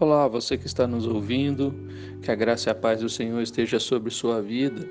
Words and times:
Olá, 0.00 0.28
você 0.28 0.56
que 0.56 0.68
está 0.68 0.86
nos 0.86 1.08
ouvindo, 1.08 1.74
que 2.22 2.30
a 2.30 2.34
graça 2.36 2.70
e 2.70 2.70
a 2.70 2.74
paz 2.74 3.00
do 3.00 3.08
Senhor 3.08 3.40
esteja 3.42 3.80
sobre 3.80 4.12
sua 4.12 4.40
vida. 4.40 4.88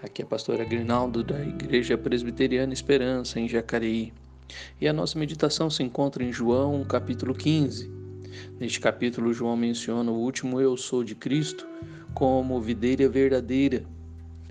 Aqui 0.00 0.22
é 0.22 0.24
a 0.24 0.28
pastora 0.28 0.64
Grinaldo 0.64 1.24
da 1.24 1.44
Igreja 1.44 1.98
Presbiteriana 1.98 2.72
Esperança, 2.72 3.40
em 3.40 3.48
Jacareí. 3.48 4.12
E 4.80 4.86
a 4.86 4.92
nossa 4.92 5.18
meditação 5.18 5.68
se 5.68 5.82
encontra 5.82 6.22
em 6.22 6.32
João, 6.32 6.84
capítulo 6.84 7.34
15. 7.34 7.90
Neste 8.60 8.78
capítulo, 8.78 9.32
João 9.32 9.56
menciona 9.56 10.12
o 10.12 10.20
último 10.20 10.60
Eu 10.60 10.76
sou 10.76 11.02
de 11.02 11.16
Cristo 11.16 11.66
como 12.14 12.60
videira 12.60 13.08
verdadeira. 13.08 13.84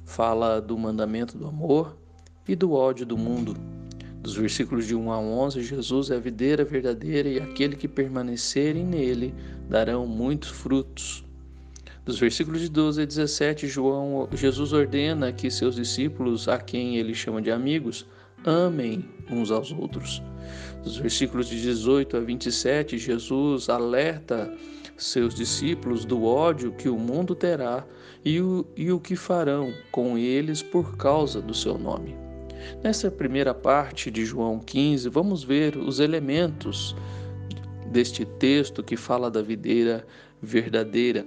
Fala 0.04 0.59
do 0.59 0.77
mandamento 0.77 1.38
do 1.38 1.48
amor 1.48 1.95
e 2.45 2.58
do 2.58 2.73
ódio 2.73 3.05
do 3.05 3.17
mundo. 3.17 3.55
Dos 4.23 4.38
versículos 4.38 4.88
de 4.88 4.95
1 4.95 5.12
a 5.12 5.20
11, 5.20 5.62
Jesus 5.62 6.09
é 6.09 6.16
a 6.16 6.20
videira 6.20 6.64
verdadeira 6.64 7.27
e 7.27 7.41
aquele 7.41 7.76
que 7.76 7.90
permanecerem 7.90 8.86
nele 8.86 9.36
darão 9.70 10.08
muitos 10.08 10.50
frutos. 10.50 11.26
Dos 12.05 12.18
versículos 12.18 12.62
de 12.62 12.70
12 12.70 13.02
a 13.02 13.05
17, 13.05 13.67
João, 13.67 14.30
Jesus 14.31 14.72
ordena 14.72 15.34
que 15.34 15.52
seus 15.52 15.76
discípulos, 15.76 16.48
a 16.48 16.58
quem 16.58 16.95
ele 16.95 17.14
chama 17.14 17.41
de 17.41 17.52
amigos, 17.52 18.05
amem 18.45 19.04
uns 19.30 19.52
aos 19.52 19.73
outros. 19.73 20.23
Dos 20.86 20.95
versículos 20.95 21.50
de 21.50 21.62
18 21.62 22.16
a 22.16 22.22
27, 22.22 22.98
Jesus 22.98 23.67
alerta 23.67 24.58
seus 24.95 25.36
discípulos 25.36 26.05
do 26.05 26.23
ódio 26.23 26.72
que 26.72 26.88
o 26.88 26.98
mundo 26.98 27.36
terá 27.36 27.86
e 28.23 28.40
o, 28.40 28.66
e 28.78 28.90
o 28.90 29.02
que 29.02 29.17
farão 29.17 29.73
com 29.92 30.17
eles 30.17 30.64
por 30.64 30.95
causa 30.95 31.42
do 31.42 31.53
seu 31.53 31.78
nome. 31.78 32.16
Nessa 32.84 33.09
primeira 33.09 33.53
parte 33.53 34.09
de 34.11 34.25
João 34.25 34.59
15, 34.59 35.09
vamos 35.09 35.44
ver 35.44 35.78
os 35.78 36.00
elementos 36.00 36.95
deste 37.91 38.25
texto 38.25 38.83
que 38.83 38.97
fala 38.97 39.30
da 39.30 39.41
videira 39.41 40.05
verdadeira. 40.41 41.25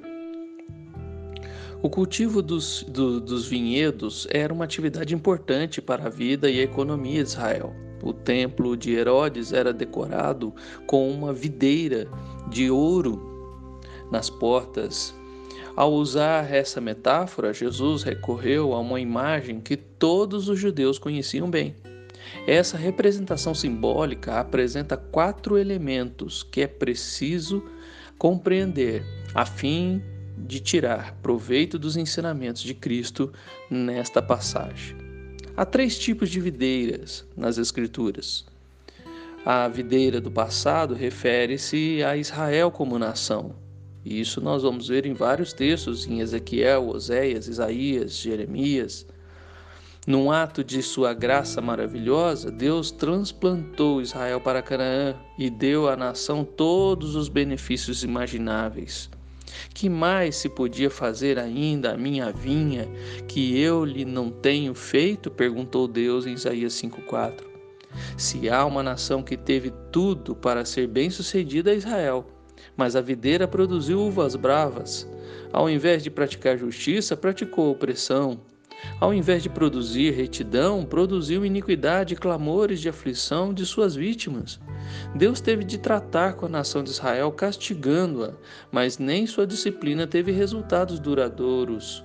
O 1.83 1.91
cultivo 1.91 2.43
dos, 2.43 2.83
do, 2.89 3.21
dos 3.21 3.47
vinhedos 3.47 4.27
era 4.31 4.53
uma 4.53 4.65
atividade 4.65 5.15
importante 5.15 5.81
para 5.81 6.07
a 6.07 6.09
vida 6.09 6.51
e 6.51 6.59
a 6.59 6.63
economia 6.63 7.23
de 7.23 7.29
Israel. 7.29 7.73
O 8.03 8.13
templo 8.13 8.77
de 8.77 8.93
Herodes 8.93 9.53
era 9.53 9.73
decorado 9.73 10.55
com 10.87 11.11
uma 11.11 11.33
videira 11.33 12.09
de 12.49 12.71
ouro 12.71 13.81
nas 14.11 14.29
portas 14.29 15.15
ao 15.77 15.93
usar 15.93 16.51
essa 16.51 16.81
metáfora, 16.81 17.53
Jesus 17.53 18.03
recorreu 18.03 18.73
a 18.73 18.81
uma 18.81 18.99
imagem 18.99 19.61
que 19.61 19.77
todos 19.77 20.49
os 20.49 20.59
judeus 20.59 20.99
conheciam 20.99 21.51
bem. 21.51 21.77
Essa 22.47 22.79
representação 22.79 23.55
simbólica 23.55 24.41
apresenta 24.41 24.97
quatro 24.97 25.59
elementos 25.59 26.43
que 26.43 26.63
é 26.63 26.67
preciso 26.67 27.63
compreender 28.17 29.05
a 29.35 29.45
fim 29.45 30.03
de 30.39 30.61
tirar 30.61 31.15
proveito 31.23 31.79
dos 31.79 31.97
ensinamentos 31.97 32.63
de 32.63 32.73
Cristo 32.73 33.31
nesta 33.71 34.23
passagem. 34.23 34.97
Há 35.55 35.67
três 35.67 35.99
tipos 35.99 36.31
de 36.31 36.41
videiras 36.41 37.27
nas 37.37 37.59
Escrituras. 37.59 38.47
A 39.45 39.69
videira 39.69 40.21
do 40.21 40.31
passado 40.31 40.95
refere-se 40.95 42.03
a 42.03 42.17
Israel 42.17 42.71
como 42.71 42.99
nação, 42.99 43.55
e 44.07 44.21
isso 44.21 44.41
nós 44.41 44.63
vamos 44.63 44.87
ver 44.87 45.05
em 45.05 45.13
vários 45.13 45.53
textos, 45.53 46.07
em 46.07 46.21
Ezequiel, 46.21 46.89
Oséias, 46.91 47.49
Isaías, 47.49 48.13
Jeremias. 48.13 49.05
Num 50.07 50.31
ato 50.31 50.63
de 50.63 50.81
sua 50.81 51.13
graça 51.13 51.61
maravilhosa, 51.61 52.49
Deus 52.49 52.93
transplantou 52.93 54.01
Israel 54.01 54.41
para 54.41 54.63
Canaã 54.63 55.17
e 55.37 55.51
deu 55.51 55.89
à 55.89 55.97
nação 55.97 56.45
todos 56.45 57.17
os 57.17 57.29
benefícios 57.29 58.05
imagináveis. 58.05 59.11
Que 59.75 59.89
mais 59.89 60.37
se 60.37 60.49
podia 60.49 60.89
fazer 60.89 61.37
ainda 61.37 61.91
a 61.91 61.97
minha 61.97 62.31
vinha, 62.31 62.89
que 63.27 63.61
eu 63.61 63.85
lhe 63.85 64.05
não 64.05 64.31
tenho 64.31 64.73
feito? 64.73 65.33
perguntou 65.33 65.89
Deus 65.89 66.27
em 66.27 66.35
Isaías 66.35 66.75
5,4. 66.75 67.43
Se 68.17 68.49
há 68.49 68.65
uma 68.65 68.85
nação 68.85 69.21
que 69.21 69.37
teve 69.37 69.73
tudo 69.91 70.37
para 70.37 70.65
ser 70.65 70.87
bem-sucedida, 70.87 71.73
é 71.73 71.77
Israel. 71.77 72.36
Mas 72.77 72.97
a 72.97 73.01
videira 73.01 73.47
produziu 73.49 74.01
uvas 74.01 74.37
bravas. 74.37 75.09
Ao 75.53 75.69
invés 75.69 76.03
de 76.03 76.11
praticar 76.11 76.59
justiça, 76.59 77.17
praticou 77.17 77.71
opressão. 77.71 78.41
Ao 79.01 79.13
invés 79.13 79.43
de 79.43 79.49
produzir 79.49 80.11
retidão, 80.13 80.85
produziu 80.85 81.45
iniquidade 81.45 82.15
e 82.15 82.17
clamores 82.17 82.81
de 82.81 82.89
aflição 82.89 83.53
de 83.53 83.65
suas 83.65 83.95
vítimas. 83.95 84.61
Deus 85.15 85.41
teve 85.41 85.65
de 85.65 85.79
tratar 85.79 86.35
com 86.35 86.47
a 86.47 86.49
nação 86.49 86.83
de 86.83 86.91
Israel, 86.91 87.33
castigando-a, 87.33 88.35
mas 88.71 88.99
nem 88.99 89.27
sua 89.27 89.47
disciplina 89.47 90.07
teve 90.07 90.31
resultados 90.31 91.01
duradouros. 91.01 92.05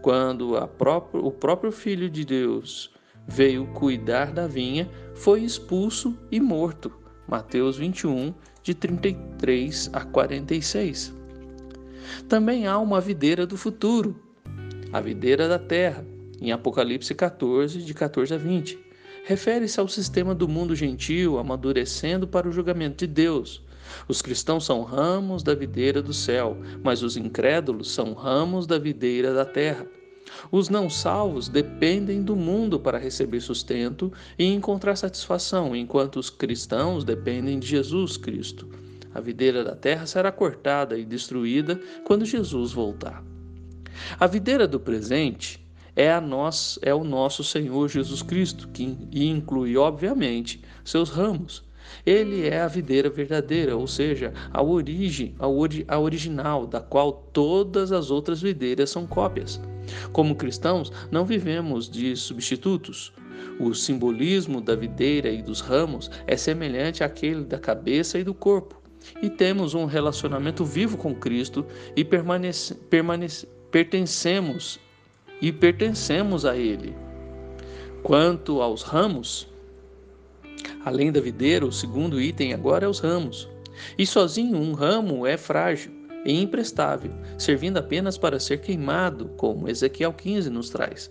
Quando 0.00 0.54
próprio, 0.78 1.24
o 1.24 1.30
próprio 1.30 1.72
Filho 1.72 2.08
de 2.08 2.24
Deus 2.24 2.90
veio 3.26 3.66
cuidar 3.68 4.32
da 4.32 4.46
vinha, 4.46 4.90
foi 5.14 5.42
expulso 5.42 6.16
e 6.30 6.40
morto. 6.40 7.01
Mateus 7.32 7.78
21, 7.78 8.34
de 8.62 8.74
33 8.74 9.88
a 9.94 10.04
46. 10.04 11.14
Também 12.28 12.66
há 12.66 12.78
uma 12.78 13.00
videira 13.00 13.46
do 13.46 13.56
futuro, 13.56 14.14
a 14.92 15.00
videira 15.00 15.48
da 15.48 15.58
terra, 15.58 16.04
em 16.42 16.52
Apocalipse 16.52 17.14
14, 17.14 17.82
de 17.82 17.94
14 17.94 18.34
a 18.34 18.36
20. 18.36 18.78
Refere-se 19.24 19.80
ao 19.80 19.88
sistema 19.88 20.34
do 20.34 20.46
mundo 20.46 20.76
gentil 20.76 21.38
amadurecendo 21.38 22.28
para 22.28 22.46
o 22.46 22.52
julgamento 22.52 22.98
de 22.98 23.06
Deus. 23.06 23.64
Os 24.06 24.20
cristãos 24.20 24.66
são 24.66 24.82
ramos 24.82 25.42
da 25.42 25.54
videira 25.54 26.02
do 26.02 26.12
céu, 26.12 26.58
mas 26.84 27.02
os 27.02 27.16
incrédulos 27.16 27.94
são 27.94 28.12
ramos 28.12 28.66
da 28.66 28.78
videira 28.78 29.32
da 29.32 29.46
terra. 29.46 29.86
Os 30.50 30.68
não 30.68 30.88
salvos 30.88 31.48
dependem 31.48 32.22
do 32.22 32.36
mundo 32.36 32.78
para 32.78 32.98
receber 32.98 33.40
sustento 33.40 34.12
e 34.38 34.44
encontrar 34.44 34.96
satisfação, 34.96 35.74
enquanto 35.74 36.18
os 36.18 36.30
cristãos 36.30 37.04
dependem 37.04 37.58
de 37.58 37.66
Jesus 37.66 38.16
Cristo. 38.16 38.68
A 39.14 39.20
videira 39.20 39.62
da 39.62 39.76
terra 39.76 40.06
será 40.06 40.32
cortada 40.32 40.98
e 40.98 41.04
destruída 41.04 41.80
quando 42.04 42.24
Jesus 42.24 42.72
voltar. 42.72 43.22
A 44.18 44.26
videira 44.26 44.66
do 44.66 44.80
presente 44.80 45.60
é, 45.94 46.10
a 46.10 46.20
nós, 46.20 46.78
é 46.82 46.94
o 46.94 47.04
nosso 47.04 47.44
Senhor 47.44 47.88
Jesus 47.88 48.22
Cristo, 48.22 48.68
que 48.68 48.96
inclui, 49.12 49.76
obviamente, 49.76 50.62
seus 50.84 51.10
ramos. 51.10 51.62
Ele 52.06 52.48
é 52.48 52.62
a 52.62 52.68
videira 52.68 53.10
verdadeira, 53.10 53.76
ou 53.76 53.86
seja, 53.86 54.32
a 54.50 54.62
origem, 54.62 55.34
a, 55.38 55.46
ori 55.46 55.84
a 55.86 55.98
original, 55.98 56.66
da 56.66 56.80
qual 56.80 57.12
todas 57.32 57.92
as 57.92 58.10
outras 58.10 58.40
videiras 58.40 58.88
são 58.90 59.06
cópias. 59.06 59.60
Como 60.12 60.36
cristãos, 60.36 60.92
não 61.10 61.24
vivemos 61.24 61.88
de 61.88 62.16
substitutos. 62.16 63.12
O 63.58 63.74
simbolismo 63.74 64.60
da 64.60 64.74
videira 64.74 65.30
e 65.30 65.42
dos 65.42 65.60
ramos 65.60 66.10
é 66.26 66.36
semelhante 66.36 67.02
àquele 67.02 67.44
da 67.44 67.58
cabeça 67.58 68.18
e 68.18 68.24
do 68.24 68.34
corpo. 68.34 68.80
E 69.20 69.28
temos 69.28 69.74
um 69.74 69.84
relacionamento 69.84 70.64
vivo 70.64 70.96
com 70.96 71.14
Cristo 71.14 71.66
e 71.96 72.04
permanece, 72.04 72.74
permanece, 72.74 73.48
pertencemos 73.70 74.78
e 75.40 75.50
pertencemos 75.50 76.44
a 76.44 76.56
Ele. 76.56 76.94
Quanto 78.02 78.60
aos 78.60 78.82
ramos, 78.82 79.48
além 80.84 81.10
da 81.10 81.20
videira, 81.20 81.66
o 81.66 81.72
segundo 81.72 82.20
item 82.20 82.52
agora 82.52 82.86
é 82.86 82.88
os 82.88 83.00
ramos. 83.00 83.48
E 83.98 84.06
sozinho 84.06 84.56
um 84.56 84.72
ramo 84.72 85.26
é 85.26 85.36
frágil 85.36 86.01
e 86.24 86.40
imprestável, 86.40 87.12
servindo 87.38 87.78
apenas 87.78 88.16
para 88.16 88.40
ser 88.40 88.60
queimado, 88.60 89.28
como 89.36 89.68
Ezequiel 89.68 90.12
15 90.12 90.50
nos 90.50 90.70
traz. 90.70 91.10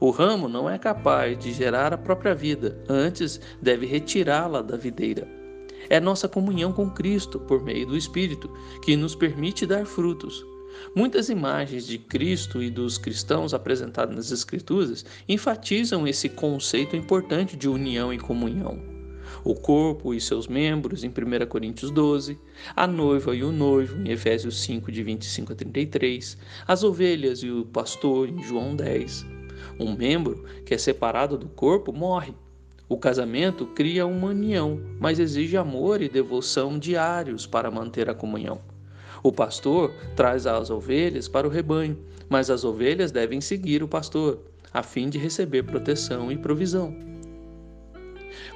O 0.00 0.10
ramo 0.10 0.48
não 0.48 0.68
é 0.68 0.78
capaz 0.78 1.38
de 1.38 1.52
gerar 1.52 1.92
a 1.92 1.98
própria 1.98 2.34
vida, 2.34 2.82
antes 2.88 3.40
deve 3.62 3.86
retirá-la 3.86 4.60
da 4.60 4.76
videira. 4.76 5.26
É 5.88 6.00
nossa 6.00 6.28
comunhão 6.28 6.72
com 6.72 6.90
Cristo 6.90 7.38
por 7.40 7.62
meio 7.62 7.86
do 7.86 7.96
Espírito 7.96 8.50
que 8.82 8.96
nos 8.96 9.14
permite 9.14 9.64
dar 9.64 9.86
frutos. 9.86 10.44
Muitas 10.94 11.28
imagens 11.28 11.86
de 11.86 11.98
Cristo 11.98 12.62
e 12.62 12.70
dos 12.70 12.98
cristãos 12.98 13.54
apresentadas 13.54 14.14
nas 14.14 14.30
Escrituras 14.30 15.04
enfatizam 15.28 16.06
esse 16.06 16.28
conceito 16.28 16.94
importante 16.94 17.56
de 17.56 17.68
união 17.68 18.12
e 18.12 18.18
comunhão 18.18 18.97
o 19.44 19.54
corpo 19.54 20.12
e 20.12 20.20
seus 20.20 20.46
membros, 20.46 21.04
em 21.04 21.08
1 21.08 21.46
Coríntios 21.48 21.90
12, 21.90 22.38
a 22.74 22.86
noiva 22.86 23.34
e 23.34 23.42
o 23.42 23.52
noivo, 23.52 23.96
em 24.00 24.10
Efésios 24.10 24.60
5, 24.62 24.90
de 24.90 25.02
25 25.02 25.52
a 25.52 25.56
33, 25.56 26.38
as 26.66 26.82
ovelhas 26.82 27.40
e 27.42 27.50
o 27.50 27.64
pastor, 27.64 28.28
em 28.28 28.42
João 28.42 28.74
10. 28.74 29.26
Um 29.78 29.94
membro 29.96 30.44
que 30.64 30.74
é 30.74 30.78
separado 30.78 31.38
do 31.38 31.48
corpo 31.48 31.92
morre. 31.92 32.34
O 32.88 32.96
casamento 32.96 33.66
cria 33.66 34.06
uma 34.06 34.28
união, 34.28 34.80
mas 34.98 35.18
exige 35.18 35.56
amor 35.56 36.00
e 36.00 36.08
devoção 36.08 36.78
diários 36.78 37.46
para 37.46 37.70
manter 37.70 38.08
a 38.08 38.14
comunhão. 38.14 38.60
O 39.22 39.30
pastor 39.30 39.92
traz 40.16 40.46
as 40.46 40.70
ovelhas 40.70 41.28
para 41.28 41.46
o 41.46 41.50
rebanho, 41.50 41.98
mas 42.28 42.50
as 42.50 42.64
ovelhas 42.64 43.10
devem 43.10 43.40
seguir 43.40 43.82
o 43.82 43.88
pastor, 43.88 44.38
a 44.72 44.82
fim 44.82 45.08
de 45.08 45.18
receber 45.18 45.64
proteção 45.64 46.30
e 46.30 46.38
provisão. 46.38 46.94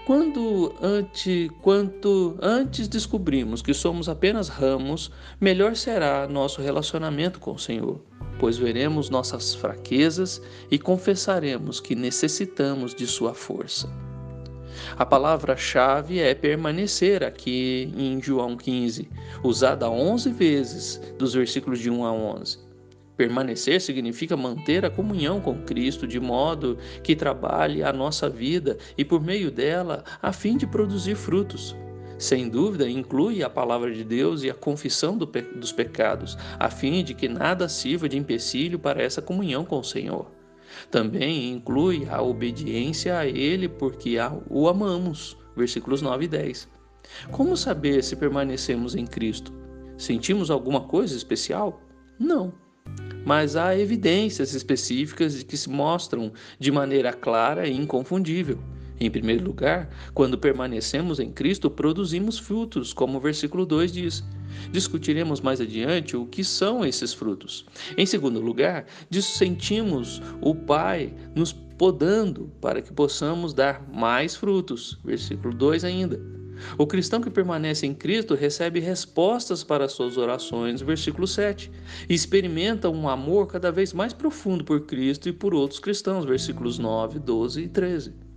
Quando 0.07 0.75
ante, 0.83 1.51
quanto 1.61 2.37
antes 2.41 2.89
descobrimos 2.89 3.63
que 3.63 3.73
somos 3.73 4.09
apenas 4.09 4.49
ramos, 4.49 5.11
melhor 5.41 5.77
será 5.77 6.27
nosso 6.27 6.61
relacionamento 6.61 7.39
com 7.39 7.53
o 7.53 7.59
Senhor, 7.59 8.01
pois 8.39 8.59
veremos 8.59 9.11
nossas 9.11 9.55
fraquezas 9.55 10.43
e 10.71 10.79
confessaremos 10.79 11.81
que 11.81 11.95
necessitamos 11.95 12.95
de 12.95 13.07
Sua 13.07 13.35
força. 13.35 13.89
A 14.97 15.07
palavra-chave 15.07 16.19
é 16.19 16.35
permanecer 16.35 17.23
aqui 17.23 17.93
em 17.97 18.21
João 18.21 18.57
15, 18.57 19.09
usada 19.43 19.89
11 19.89 20.31
vezes 20.33 21.01
dos 21.19 21.35
versículos 21.35 21.79
de 21.79 21.91
1 21.91 22.05
a 22.05 22.13
11. 22.13 22.72
Permanecer 23.23 23.81
significa 23.81 24.37
manter 24.37 24.85
a 24.85 24.91
comunhão 24.91 25.41
com 25.41 25.63
Cristo 25.63 26.09
de 26.09 26.19
modo 26.19 26.77
que 27.05 27.15
trabalhe 27.15 27.81
a 27.81 27.93
nossa 27.93 28.29
vida 28.29 28.77
e 28.99 29.05
por 29.05 29.23
meio 29.23 29.49
dela 29.49 30.03
a 30.21 30.33
fim 30.33 30.57
de 30.57 30.67
produzir 30.67 31.15
frutos. 31.15 31.77
Sem 32.19 32.49
dúvida, 32.49 32.91
inclui 32.91 33.45
a 33.45 33.49
palavra 33.49 33.95
de 33.95 34.03
Deus 34.03 34.43
e 34.43 34.51
a 34.51 34.55
confissão 34.55 35.17
do 35.17 35.25
pe 35.25 35.41
dos 35.41 35.71
pecados, 35.71 36.37
a 36.59 36.69
fim 36.69 37.05
de 37.05 37.15
que 37.15 37.29
nada 37.29 37.69
sirva 37.69 38.09
de 38.09 38.19
empecilho 38.19 38.77
para 38.77 39.01
essa 39.01 39.23
comunhão 39.23 39.65
com 39.65 39.79
o 39.79 39.85
Senhor. 39.85 40.29
Também 40.91 41.49
inclui 41.49 42.09
a 42.11 42.21
obediência 42.21 43.17
a 43.17 43.25
Ele 43.25 43.69
porque 43.69 44.17
o 44.51 44.67
amamos. 44.67 45.39
Versículos 45.57 46.03
9 46.03 46.25
e 46.25 46.29
10. 46.29 46.69
Como 47.31 47.57
saber 47.57 48.03
se 48.03 48.17
permanecemos 48.17 48.97
em 48.97 49.07
Cristo? 49.07 49.53
Sentimos 49.97 50.51
alguma 50.51 50.81
coisa 50.81 51.17
especial? 51.17 51.81
Não. 52.19 52.62
Mas 53.25 53.57
há 53.57 53.77
evidências 53.79 54.55
específicas 54.55 55.43
que 55.43 55.57
se 55.57 55.71
mostram 55.71 56.33
de 56.59 56.71
maneira 56.71 57.13
clara 57.13 57.69
e 57.69 57.77
inconfundível. 57.77 58.59
Em 59.01 59.11
primeiro 59.11 59.45
lugar, 59.45 59.91
quando 60.15 60.39
permanecemos 60.39 61.19
em 61.19 61.31
Cristo, 61.33 61.69
produzimos 61.69 62.39
frutos, 62.39 62.93
como 62.93 63.19
o 63.19 63.21
versículo 63.21 63.67
2 63.67 63.93
diz. 63.93 64.25
Discutiremos 64.71 65.41
mais 65.41 65.61
adiante 65.61 66.17
o 66.17 66.27
que 66.27 66.45
são 66.45 66.85
esses 66.85 67.13
frutos. 67.13 67.67
Em 67.97 68.07
segundo 68.07 68.41
lugar, 68.41 68.87
sentimos 69.11 70.23
o 70.41 70.55
Pai 70.55 71.13
nos 71.35 71.53
podando 71.53 72.49
para 72.61 72.81
que 72.81 72.93
possamos 72.93 73.53
dar 73.53 73.85
mais 73.93 74.37
frutos. 74.37 74.99
Versículo 75.05 75.53
2 75.53 75.85
ainda. 75.85 76.42
O 76.79 76.87
cristão 76.87 77.21
que 77.21 77.31
permanece 77.31 77.87
em 77.87 77.95
Cristo 77.95 78.35
recebe 78.35 78.81
respostas 78.81 79.63
para 79.63 79.89
suas 79.89 80.17
orações, 80.17 80.81
versículo 80.81 81.27
7, 81.27 81.71
e 82.09 82.15
experimenta 82.15 82.89
um 82.89 83.09
amor 83.09 83.47
cada 83.47 83.71
vez 83.71 83.93
mais 83.93 84.13
profundo 84.13 84.65
por 84.65 84.83
Cristo 84.87 85.29
e 85.29 85.33
por 85.33 85.55
outros 85.55 85.81
cristãos, 85.81 86.25
versículos 86.25 86.79
9, 86.79 87.19
12 87.19 87.63
e 87.63 87.69
13. 87.69 88.33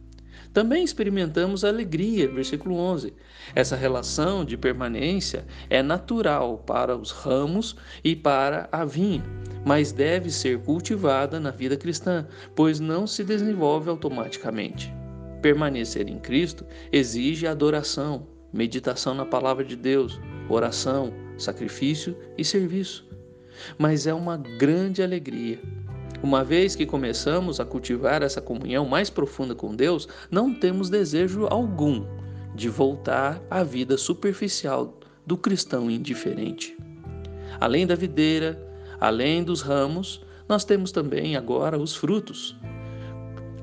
Também 0.56 0.86
experimentamos 0.86 1.66
alegria, 1.66 2.30
versículo 2.30 2.76
11. 2.76 3.14
Essa 3.54 3.76
relação 3.76 4.46
de 4.46 4.56
permanência 4.56 5.46
é 5.70 5.84
natural 5.84 6.60
para 6.60 6.96
os 6.96 7.12
ramos 7.12 7.76
e 8.02 8.16
para 8.16 8.70
a 8.72 8.86
vinha, 8.86 9.22
mas 9.66 9.92
deve 9.92 10.30
ser 10.30 10.60
cultivada 10.60 11.42
na 11.42 11.52
vida 11.52 11.76
cristã, 11.76 12.26
pois 12.56 12.80
não 12.80 13.06
se 13.06 13.22
desenvolve 13.22 13.90
automaticamente. 13.90 14.94
Permanecer 15.46 16.10
em 16.10 16.18
Cristo 16.18 16.66
exige 16.92 17.46
adoração, 17.46 18.26
meditação 18.52 19.14
na 19.14 19.28
palavra 19.28 19.64
de 19.64 19.76
Deus, 19.76 20.20
oração, 20.50 21.14
sacrifício 21.38 22.18
e 22.36 22.44
serviço. 22.44 23.08
Mas 23.78 24.08
é 24.08 24.14
uma 24.16 24.38
grande 24.38 25.04
alegria 25.04 25.62
uma 26.24 26.44
vez 26.44 26.76
que 26.76 26.88
começamos 26.88 27.60
a 27.60 27.66
cultivar 27.66 28.24
essa 28.24 28.42
comunhão 28.42 28.88
mais 28.88 29.12
profunda 29.12 29.54
com 29.54 29.76
Deus, 29.76 30.08
não 30.32 30.52
temos 30.52 30.90
desejo 30.90 31.46
algum 31.46 32.04
de 32.56 32.68
voltar 32.68 33.40
à 33.48 33.64
vida 33.64 34.00
superficial 34.00 35.00
do 35.28 35.38
cristão 35.38 35.92
indiferente. 35.92 36.76
Além 37.60 37.86
da 37.86 37.94
videira, 37.94 38.60
além 39.00 39.44
dos 39.44 39.62
ramos, 39.62 40.26
nós 40.50 40.66
temos 40.66 40.92
também 40.92 41.36
agora 41.36 41.78
os 41.78 41.96
frutos. 41.96 42.58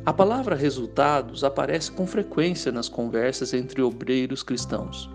A 0.05 0.13
palavra 0.13 0.57
resultados 0.57 1.45
aparece 1.45 1.93
com 1.93 2.09
frequência 2.09 2.73
nas 2.73 2.89
conversas 2.89 3.55
entre 3.55 3.81
obreiros 3.81 4.43
cristãos, 4.43 5.09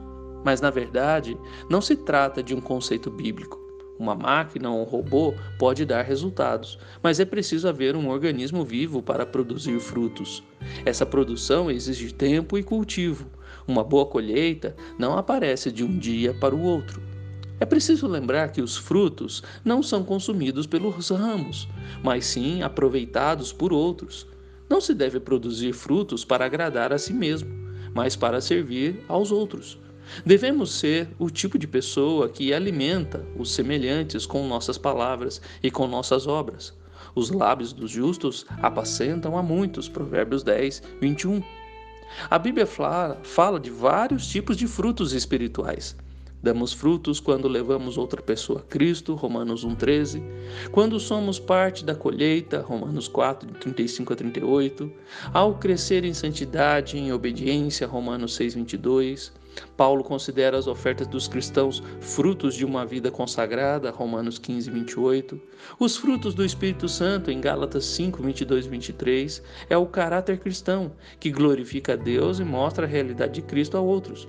mas 0.45 0.61
na 0.61 0.69
verdade 0.69 1.37
não 1.69 1.81
se 1.81 1.93
trata 1.93 2.41
de 2.41 2.55
um 2.55 2.61
conceito 2.61 3.11
bíblico. 3.11 3.59
Uma 3.99 4.15
máquina 4.15 4.71
ou 4.71 4.79
um 4.79 4.85
robô 4.85 5.33
pode 5.59 5.83
dar 5.83 6.03
resultados, 6.03 6.79
mas 7.03 7.19
é 7.19 7.25
preciso 7.25 7.67
haver 7.67 7.97
um 7.97 8.07
organismo 8.07 8.63
vivo 8.63 9.01
para 9.01 9.25
produzir 9.25 9.77
frutos. 9.81 10.41
Essa 10.85 11.05
produção 11.05 11.69
exige 11.69 12.13
tempo 12.13 12.57
e 12.57 12.63
cultivo. 12.63 13.29
Uma 13.67 13.83
boa 13.83 14.05
colheita 14.05 14.73
não 14.97 15.17
aparece 15.17 15.69
de 15.69 15.83
um 15.83 15.97
dia 15.97 16.33
para 16.33 16.55
o 16.55 16.61
outro. 16.61 17.01
É 17.59 17.65
preciso 17.65 18.07
lembrar 18.07 18.53
que 18.53 18.61
os 18.61 18.77
frutos 18.77 19.43
não 19.65 19.83
são 19.83 20.01
consumidos 20.01 20.65
pelos 20.65 21.09
ramos, 21.09 21.67
mas 22.01 22.25
sim 22.25 22.61
aproveitados 22.61 23.51
por 23.51 23.73
outros. 23.73 24.25
Não 24.69 24.81
se 24.81 24.93
deve 24.93 25.19
produzir 25.19 25.73
frutos 25.73 26.25
para 26.25 26.45
agradar 26.45 26.91
a 26.91 26.97
si 26.97 27.13
mesmo, 27.13 27.49
mas 27.93 28.15
para 28.15 28.41
servir 28.41 29.03
aos 29.07 29.31
outros. 29.31 29.79
Devemos 30.25 30.71
ser 30.71 31.09
o 31.19 31.29
tipo 31.29 31.57
de 31.57 31.67
pessoa 31.67 32.29
que 32.29 32.53
alimenta 32.53 33.25
os 33.37 33.51
semelhantes 33.51 34.25
com 34.25 34.47
nossas 34.47 34.77
palavras 34.77 35.41
e 35.61 35.69
com 35.69 35.87
nossas 35.87 36.27
obras. 36.27 36.73
Os 37.15 37.29
lábios 37.29 37.73
dos 37.73 37.91
justos 37.91 38.45
apacentam 38.61 39.37
a 39.37 39.43
muitos. 39.43 39.89
Provérbios 39.89 40.43
10, 40.43 40.83
21. 41.01 41.41
A 42.29 42.37
Bíblia 42.37 42.65
fala, 42.65 43.59
de 43.59 43.69
vários 43.69 44.27
tipos 44.27 44.55
de 44.55 44.67
frutos 44.67 45.13
espirituais. 45.13 45.95
Damos 46.41 46.71
frutos 46.71 47.19
quando 47.19 47.47
levamos 47.47 47.97
outra 47.97 48.21
pessoa 48.21 48.59
a 48.59 48.63
Cristo, 48.63 49.15
Romanos 49.15 49.65
1,13. 49.65 50.21
Quando 50.71 50.99
somos 50.99 51.39
parte 51.39 51.83
da 51.83 51.95
colheita, 51.95 52.61
Romanos 52.61 53.07
4, 53.07 53.49
35 53.53 54.13
a 54.13 54.15
38. 54.15 54.91
Ao 55.33 55.55
crescer 55.55 56.05
em 56.05 56.13
santidade 56.13 56.97
em 56.97 57.11
obediência, 57.11 57.87
Romanos 57.87 58.35
6, 58.35 58.53
22. 58.53 59.33
Paulo 59.75 60.03
considera 60.03 60.55
as 60.55 60.67
ofertas 60.67 61.07
dos 61.07 61.27
cristãos 61.27 61.81
frutos 61.99 62.53
de 62.53 62.63
uma 62.63 62.85
vida 62.85 63.09
consagrada, 63.09 63.89
Romanos 63.89 64.37
15, 64.37 64.69
28. 64.69 65.41
Os 65.79 65.97
frutos 65.97 66.35
do 66.35 66.45
Espírito 66.45 66.87
Santo, 66.87 67.31
em 67.31 67.41
Gálatas 67.41 67.85
5, 67.85 68.21
22 68.21 68.67
23, 68.67 69.41
é 69.71 69.75
o 69.75 69.87
caráter 69.87 70.37
cristão, 70.37 70.91
que 71.19 71.31
glorifica 71.31 71.94
a 71.94 71.95
Deus 71.95 72.39
e 72.39 72.44
mostra 72.44 72.85
a 72.85 72.89
realidade 72.89 73.33
de 73.33 73.41
Cristo 73.41 73.75
a 73.75 73.81
outros. 73.81 74.27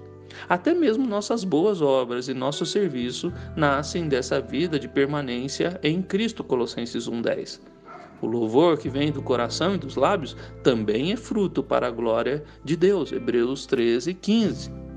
Até 0.49 0.75
mesmo 0.75 1.07
nossas 1.07 1.45
boas 1.45 1.81
obras 1.81 2.29
e 2.29 2.35
nosso 2.35 2.67
serviço 2.67 3.33
nascem 3.57 4.09
dessa 4.09 4.41
vida 4.41 4.79
de 4.79 4.89
permanência 4.89 5.79
em 5.83 6.03
Cristo, 6.03 6.43
Colossenses 6.45 7.09
1:10. 7.09 7.61
O 8.21 8.27
louvor 8.27 8.79
que 8.79 8.89
vem 8.89 9.13
do 9.13 9.23
coração 9.23 9.75
e 9.75 9.79
dos 9.79 9.95
lábios 9.95 10.37
também 10.63 11.13
é 11.13 11.17
fruto 11.17 11.63
para 11.63 11.87
a 11.87 11.91
glória 11.91 12.43
de 12.65 12.77
Deus, 12.77 13.13
Hebreus 13.13 13.65
13, 13.65 14.13
15. 14.13 14.89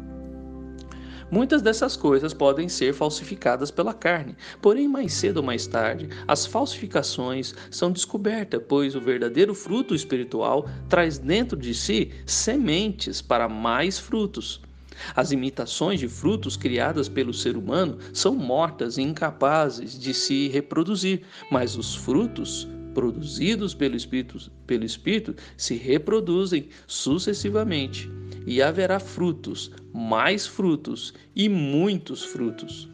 Muitas 1.32 1.62
dessas 1.62 1.96
coisas 1.96 2.34
podem 2.34 2.68
ser 2.68 2.94
falsificadas 2.94 3.72
pela 3.72 3.94
carne, 3.94 4.36
porém, 4.62 4.86
mais 4.86 5.14
cedo 5.14 5.38
ou 5.38 5.44
mais 5.44 5.66
tarde, 5.66 6.10
as 6.28 6.46
falsificações 6.46 7.56
são 7.70 7.90
descobertas, 7.90 8.62
pois 8.68 8.96
o 8.96 9.00
verdadeiro 9.00 9.56
fruto 9.56 9.96
espiritual 9.96 10.68
traz 10.90 11.18
dentro 11.18 11.58
de 11.58 11.74
si 11.74 12.12
sementes 12.26 13.22
para 13.22 13.48
mais 13.48 13.98
frutos. 13.98 14.62
As 15.16 15.32
imitações 15.32 16.00
de 16.00 16.08
frutos 16.08 16.56
criadas 16.56 17.10
pelo 17.10 17.34
ser 17.34 17.58
humano 17.58 17.98
são 18.14 18.36
mortas 18.36 18.98
e 18.98 19.02
incapazes 19.02 20.00
de 20.00 20.14
se 20.14 20.48
reproduzir, 20.50 21.22
mas 21.50 21.76
os 21.76 21.96
frutos 21.96 22.68
produzidos 22.94 23.74
pelo 23.74 23.96
Espírito, 23.96 24.52
pelo 24.68 24.84
Espírito 24.84 25.36
se 25.58 25.76
reproduzem 25.76 26.70
sucessivamente, 26.88 28.10
e 28.46 28.62
haverá 28.62 29.00
frutos, 29.00 29.72
mais 29.94 30.48
frutos 30.48 31.14
e 31.36 31.48
muitos 31.48 32.24
frutos. 32.24 32.90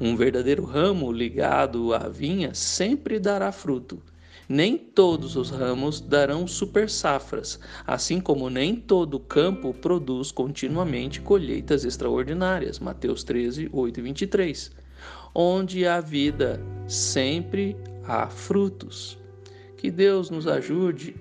Um 0.00 0.16
verdadeiro 0.16 0.64
ramo 0.64 1.12
ligado 1.12 1.94
à 1.94 2.08
vinha 2.08 2.52
sempre 2.52 3.18
dará 3.18 3.52
fruto. 3.52 4.02
Nem 4.48 4.78
todos 4.78 5.36
os 5.36 5.50
ramos 5.50 6.00
darão 6.00 6.46
super 6.46 6.88
safras, 6.88 7.60
assim 7.86 8.18
como 8.18 8.48
nem 8.48 8.74
todo 8.74 9.20
campo 9.20 9.74
produz 9.74 10.32
continuamente 10.32 11.20
colheitas 11.20 11.84
extraordinárias. 11.84 12.78
Mateus 12.78 13.22
13, 13.22 13.68
8 13.70 14.00
e 14.00 14.02
23. 14.02 14.72
Onde 15.34 15.86
há 15.86 16.00
vida, 16.00 16.58
sempre 16.86 17.76
há 18.04 18.26
frutos. 18.28 19.18
Que 19.76 19.90
Deus 19.90 20.30
nos 20.30 20.46
ajude 20.46 21.14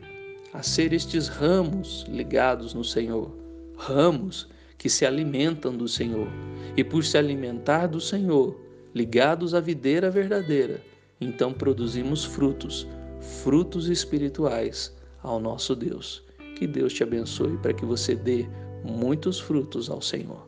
a 0.54 0.64
ser 0.64 0.94
estes 0.94 1.28
ramos 1.28 2.06
ligados 2.08 2.74
no 2.74 2.84
Senhor, 2.84 3.36
ramos 3.78 4.48
que 4.78 4.90
se 4.90 5.06
alimentam 5.06 5.76
do 5.76 5.88
Senhor, 5.88 6.30
e 6.78 6.84
por 6.84 7.04
se 7.04 7.18
alimentar 7.18 7.88
do 7.88 8.00
Senhor, 8.00 8.58
ligados 8.96 9.54
à 9.54 9.60
videira 9.60 10.10
verdadeira, 10.10 10.82
então 11.20 11.52
produzimos 11.52 12.24
frutos 12.24 12.88
frutos 13.20 13.90
espirituais 13.90 14.96
ao 15.24 15.40
nosso 15.40 15.76
Deus. 15.76 16.24
Que 16.56 16.66
Deus 16.66 16.94
te 16.94 17.04
abençoe 17.04 17.58
para 17.58 17.74
que 17.74 17.86
você 17.86 18.16
dê 18.16 18.48
muitos 18.84 19.40
frutos 19.40 19.90
ao 19.90 20.02
Senhor. 20.02 20.48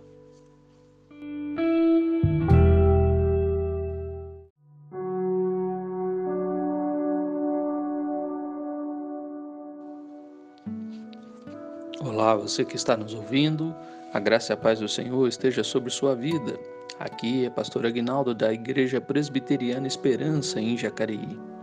Olá, 12.02 12.36
você 12.36 12.66
que 12.66 12.76
está 12.76 12.96
nos 12.96 13.14
ouvindo, 13.14 13.76
a 14.14 14.20
graça 14.20 14.52
e 14.52 14.54
a 14.54 14.58
paz 14.58 14.80
do 14.80 14.88
Senhor 14.88 15.28
esteja 15.28 15.64
sobre 15.64 15.90
sua 15.90 16.16
vida. 16.16 16.60
Aqui 17.00 17.46
é 17.46 17.50
pastor 17.50 17.86
Aguinaldo 17.86 18.34
da 18.34 18.52
Igreja 18.52 19.00
Presbiteriana 19.00 19.88
Esperança 19.88 20.60
em 20.60 20.78
Jacareí. 20.78 21.59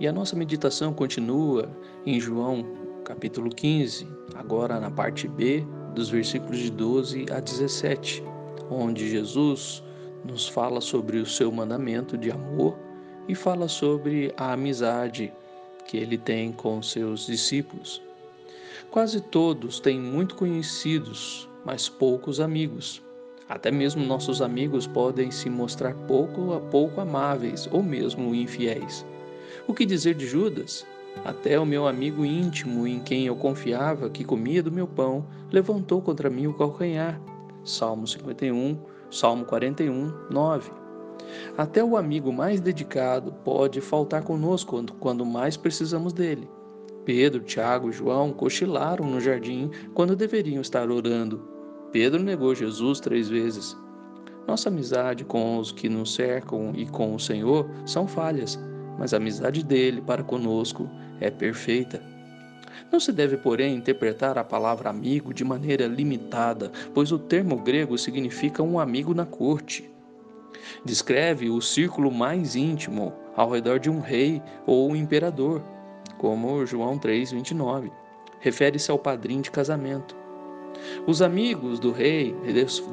E 0.00 0.08
a 0.08 0.12
nossa 0.12 0.34
meditação 0.34 0.94
continua 0.94 1.68
em 2.06 2.18
João, 2.18 2.64
capítulo 3.04 3.50
15, 3.50 4.08
agora 4.34 4.80
na 4.80 4.90
parte 4.90 5.28
B, 5.28 5.62
dos 5.94 6.08
versículos 6.08 6.58
de 6.58 6.70
12 6.70 7.26
a 7.30 7.38
17, 7.38 8.24
onde 8.70 9.10
Jesus 9.10 9.84
nos 10.24 10.48
fala 10.48 10.80
sobre 10.80 11.18
o 11.18 11.26
seu 11.26 11.52
mandamento 11.52 12.16
de 12.16 12.30
amor 12.30 12.78
e 13.28 13.34
fala 13.34 13.68
sobre 13.68 14.32
a 14.38 14.54
amizade 14.54 15.30
que 15.86 15.98
ele 15.98 16.16
tem 16.16 16.50
com 16.50 16.80
seus 16.80 17.26
discípulos. 17.26 18.02
Quase 18.90 19.20
todos 19.20 19.80
têm 19.80 20.00
muito 20.00 20.34
conhecidos, 20.34 21.46
mas 21.62 21.90
poucos 21.90 22.40
amigos. 22.40 23.02
Até 23.46 23.70
mesmo 23.70 24.02
nossos 24.02 24.40
amigos 24.40 24.86
podem 24.86 25.30
se 25.30 25.50
mostrar 25.50 25.92
pouco 26.06 26.54
a 26.54 26.60
pouco 26.60 27.02
amáveis 27.02 27.68
ou 27.70 27.82
mesmo 27.82 28.34
infiéis. 28.34 29.04
O 29.70 29.72
que 29.72 29.86
dizer 29.86 30.14
de 30.14 30.26
Judas? 30.26 30.84
Até 31.24 31.56
o 31.56 31.64
meu 31.64 31.86
amigo 31.86 32.24
íntimo, 32.24 32.88
em 32.88 32.98
quem 32.98 33.26
eu 33.26 33.36
confiava 33.36 34.10
que 34.10 34.24
comia 34.24 34.64
do 34.64 34.72
meu 34.72 34.84
pão, 34.84 35.24
levantou 35.52 36.02
contra 36.02 36.28
mim 36.28 36.48
o 36.48 36.54
calcanhar. 36.54 37.20
Salmo 37.62 38.04
51, 38.04 38.76
Salmo 39.12 39.44
41, 39.44 40.12
9. 40.28 40.72
Até 41.56 41.84
o 41.84 41.96
amigo 41.96 42.32
mais 42.32 42.60
dedicado 42.60 43.32
pode 43.44 43.80
faltar 43.80 44.24
conosco 44.24 44.84
quando 44.98 45.24
mais 45.24 45.56
precisamos 45.56 46.12
dele. 46.12 46.50
Pedro, 47.04 47.44
Tiago 47.44 47.90
e 47.90 47.92
João 47.92 48.32
cochilaram 48.32 49.08
no 49.08 49.20
jardim 49.20 49.70
quando 49.94 50.16
deveriam 50.16 50.60
estar 50.60 50.90
orando. 50.90 51.48
Pedro 51.92 52.20
negou 52.20 52.56
Jesus 52.56 52.98
três 52.98 53.28
vezes. 53.28 53.76
Nossa 54.48 54.68
amizade 54.68 55.24
com 55.24 55.58
os 55.58 55.70
que 55.70 55.88
nos 55.88 56.12
cercam 56.12 56.72
e 56.74 56.86
com 56.86 57.14
o 57.14 57.20
Senhor 57.20 57.70
são 57.86 58.08
falhas, 58.08 58.58
mas 59.00 59.14
a 59.14 59.16
amizade 59.16 59.64
dele 59.64 60.02
para 60.02 60.22
conosco 60.22 60.86
é 61.18 61.30
perfeita. 61.30 62.02
Não 62.92 63.00
se 63.00 63.10
deve, 63.10 63.38
porém, 63.38 63.74
interpretar 63.74 64.36
a 64.36 64.44
palavra 64.44 64.90
amigo 64.90 65.32
de 65.32 65.42
maneira 65.42 65.86
limitada, 65.86 66.70
pois 66.92 67.10
o 67.10 67.18
termo 67.18 67.56
grego 67.56 67.96
significa 67.96 68.62
um 68.62 68.78
amigo 68.78 69.14
na 69.14 69.24
corte. 69.24 69.90
Descreve 70.84 71.48
o 71.48 71.62
círculo 71.62 72.12
mais 72.12 72.54
íntimo 72.54 73.14
ao 73.34 73.50
redor 73.50 73.78
de 73.78 73.88
um 73.88 74.00
rei 74.00 74.42
ou 74.66 74.90
um 74.90 74.94
imperador 74.94 75.62
como 76.18 76.66
João 76.66 76.98
3:29. 76.98 77.90
Refere-se 78.38 78.90
ao 78.90 78.98
padrinho 78.98 79.40
de 79.40 79.50
casamento. 79.50 80.19
Os 81.06 81.22
amigos 81.22 81.78
do 81.78 81.90
rei 81.90 82.34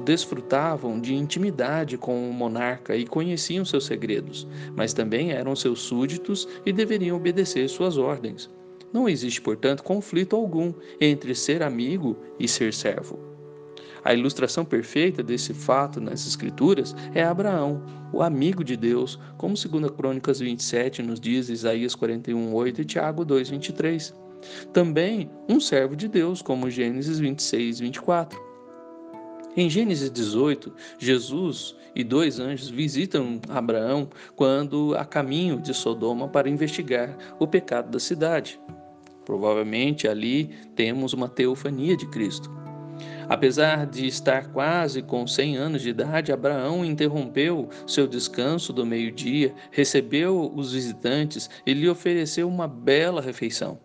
desfrutavam 0.04 1.00
de 1.00 1.14
intimidade 1.14 1.98
com 1.98 2.30
o 2.30 2.34
monarca 2.34 2.96
e 2.96 3.06
conheciam 3.06 3.66
seus 3.66 3.86
segredos, 3.86 4.48
mas 4.76 4.94
também 4.94 5.32
eram 5.32 5.56
seus 5.56 5.82
súditos 5.82 6.48
e 6.66 6.72
deveriam 6.72 7.18
obedecer 7.18 7.68
suas 7.68 7.98
ordens. 7.98 8.50
Não 8.94 9.08
existe, 9.08 9.42
portanto, 9.42 9.84
conflito 9.84 10.36
algum 10.36 10.74
entre 11.00 11.36
ser 11.36 11.62
amigo 11.62 12.18
e 12.40 12.48
ser 12.48 12.74
servo. 12.74 13.20
A 14.04 14.14
ilustração 14.14 14.64
perfeita 14.64 15.22
desse 15.22 15.54
fato 15.54 16.00
nas 16.00 16.26
Escrituras 16.26 16.96
é 17.14 17.24
Abraão, 17.24 17.84
o 18.14 18.22
amigo 18.22 18.64
de 18.64 18.78
Deus, 18.78 19.20
como 19.38 19.54
2 19.54 19.92
Crônicas 19.92 20.40
27 20.40 21.04
nos 21.04 21.20
diz 21.20 21.50
Isaías 21.50 21.94
41, 21.94 22.54
8 22.54 22.82
e 22.82 22.86
Tiago 22.86 23.26
2, 23.26 23.50
23. 23.50 24.27
Também 24.74 25.30
um 25.48 25.60
servo 25.60 25.96
de 25.96 26.08
Deus, 26.08 26.42
como 26.42 26.70
Gênesis 26.70 27.20
26, 27.20 27.80
24. 27.80 28.48
Em 29.56 29.70
Gênesis 29.70 30.12
18, 30.12 30.72
Jesus 31.00 31.76
e 31.96 32.04
dois 32.04 32.40
anjos 32.40 32.70
visitam 32.70 33.42
Abraão 33.50 34.08
quando 34.36 34.96
a 34.96 35.04
caminho 35.04 35.60
de 35.60 35.74
Sodoma 35.74 36.28
para 36.28 36.48
investigar 36.48 37.18
o 37.40 37.48
pecado 37.48 37.90
da 37.90 38.00
cidade. 38.00 38.60
Provavelmente 39.26 40.08
ali 40.08 40.52
temos 40.76 41.12
uma 41.12 41.28
teofania 41.28 41.98
de 41.98 42.06
Cristo. 42.06 42.56
Apesar 43.28 43.86
de 43.86 44.06
estar 44.06 44.48
quase 44.54 45.02
com 45.02 45.28
100 45.28 45.58
anos 45.58 45.82
de 45.82 45.90
idade, 45.90 46.32
Abraão 46.32 46.86
interrompeu 46.86 47.68
seu 47.86 48.08
descanso 48.08 48.72
do 48.72 48.86
meio-dia, 48.86 49.54
recebeu 49.72 50.52
os 50.56 50.72
visitantes 50.72 51.50
e 51.66 51.74
lhe 51.74 51.90
ofereceu 51.90 52.48
uma 52.48 52.68
bela 52.68 53.22
refeição. 53.22 53.80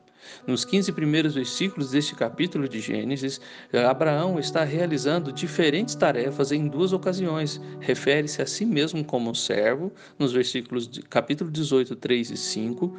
Nos 0.46 0.64
15 0.64 0.92
primeiros 0.92 1.34
versículos 1.34 1.90
deste 1.90 2.14
capítulo 2.14 2.68
de 2.68 2.80
Gênesis, 2.80 3.40
Abraão 3.88 4.38
está 4.38 4.64
realizando 4.64 5.32
diferentes 5.32 5.94
tarefas 5.94 6.52
em 6.52 6.68
duas 6.68 6.92
ocasiões. 6.92 7.60
Refere-se 7.80 8.42
a 8.42 8.46
si 8.46 8.64
mesmo 8.64 9.04
como 9.04 9.34
servo, 9.34 9.92
nos 10.18 10.32
versículos 10.32 10.88
de 10.88 11.02
capítulo 11.02 11.50
18, 11.50 11.96
3 11.96 12.30
e 12.30 12.36
5, 12.36 12.96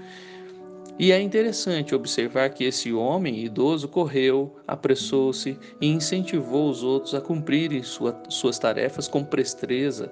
e 0.99 1.11
é 1.11 1.19
interessante 1.19 1.95
observar 1.95 2.51
que 2.51 2.65
esse 2.65 2.93
homem 2.93 3.43
idoso 3.43 3.87
correu, 3.87 4.55
apressou-se 4.67 5.57
e 5.81 5.87
incentivou 5.87 6.69
os 6.69 6.83
outros 6.83 7.15
a 7.15 7.21
cumprirem 7.21 7.81
sua, 7.81 8.21
suas 8.29 8.59
tarefas 8.59 9.07
com 9.07 9.23
presteza, 9.23 10.11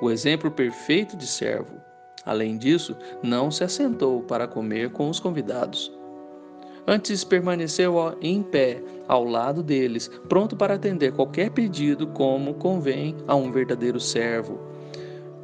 o 0.00 0.10
exemplo 0.10 0.50
perfeito 0.50 1.16
de 1.18 1.26
servo. 1.26 1.76
Além 2.24 2.56
disso, 2.56 2.96
não 3.22 3.50
se 3.50 3.62
assentou 3.62 4.22
para 4.22 4.48
comer 4.48 4.90
com 4.90 5.10
os 5.10 5.20
convidados. 5.20 5.95
Antes 6.86 7.24
permaneceu 7.24 7.96
em 8.20 8.42
pé 8.42 8.80
ao 9.08 9.24
lado 9.24 9.62
deles, 9.62 10.08
pronto 10.28 10.54
para 10.54 10.74
atender 10.74 11.12
qualquer 11.12 11.50
pedido, 11.50 12.06
como 12.06 12.54
convém 12.54 13.16
a 13.26 13.34
um 13.34 13.50
verdadeiro 13.50 13.98
servo. 13.98 14.60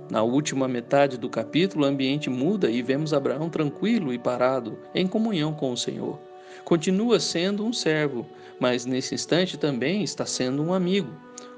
Na 0.09 0.23
última 0.23 0.69
metade 0.69 1.17
do 1.17 1.29
capítulo, 1.29 1.85
o 1.85 1.89
ambiente 1.89 2.29
muda 2.31 2.71
e 2.71 2.83
vemos 2.83 3.13
Abraão 3.13 3.49
tranquilo 3.49 4.13
e 4.13 4.19
parado, 4.19 4.79
em 4.95 5.07
comunhão 5.07 5.53
com 5.53 5.73
o 5.73 5.77
Senhor. 5.77 6.19
Continua 6.65 7.19
sendo 7.19 7.65
um 7.65 7.73
servo, 7.73 8.27
mas 8.61 8.87
nesse 8.87 9.15
instante 9.15 9.57
também 9.57 10.05
está 10.05 10.25
sendo 10.25 10.63
um 10.63 10.73
amigo. 10.73 11.11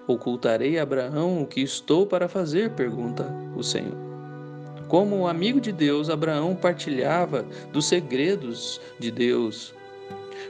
Ocultarei 0.07 0.79
a 0.79 0.83
Abraão 0.83 1.43
o 1.43 1.47
que 1.47 1.61
estou 1.61 2.07
para 2.07 2.29
fazer? 2.29 2.71
pergunta 2.71 3.27
o 3.57 3.63
Senhor. 3.63 4.14
Como 4.95 5.27
amigo 5.27 5.61
de 5.61 5.73
Deus, 5.73 6.09
Abraão 6.09 6.55
partilhava 6.55 7.45
dos 7.73 7.85
segredos 7.85 8.81
de 8.97 9.11
Deus, 9.11 9.75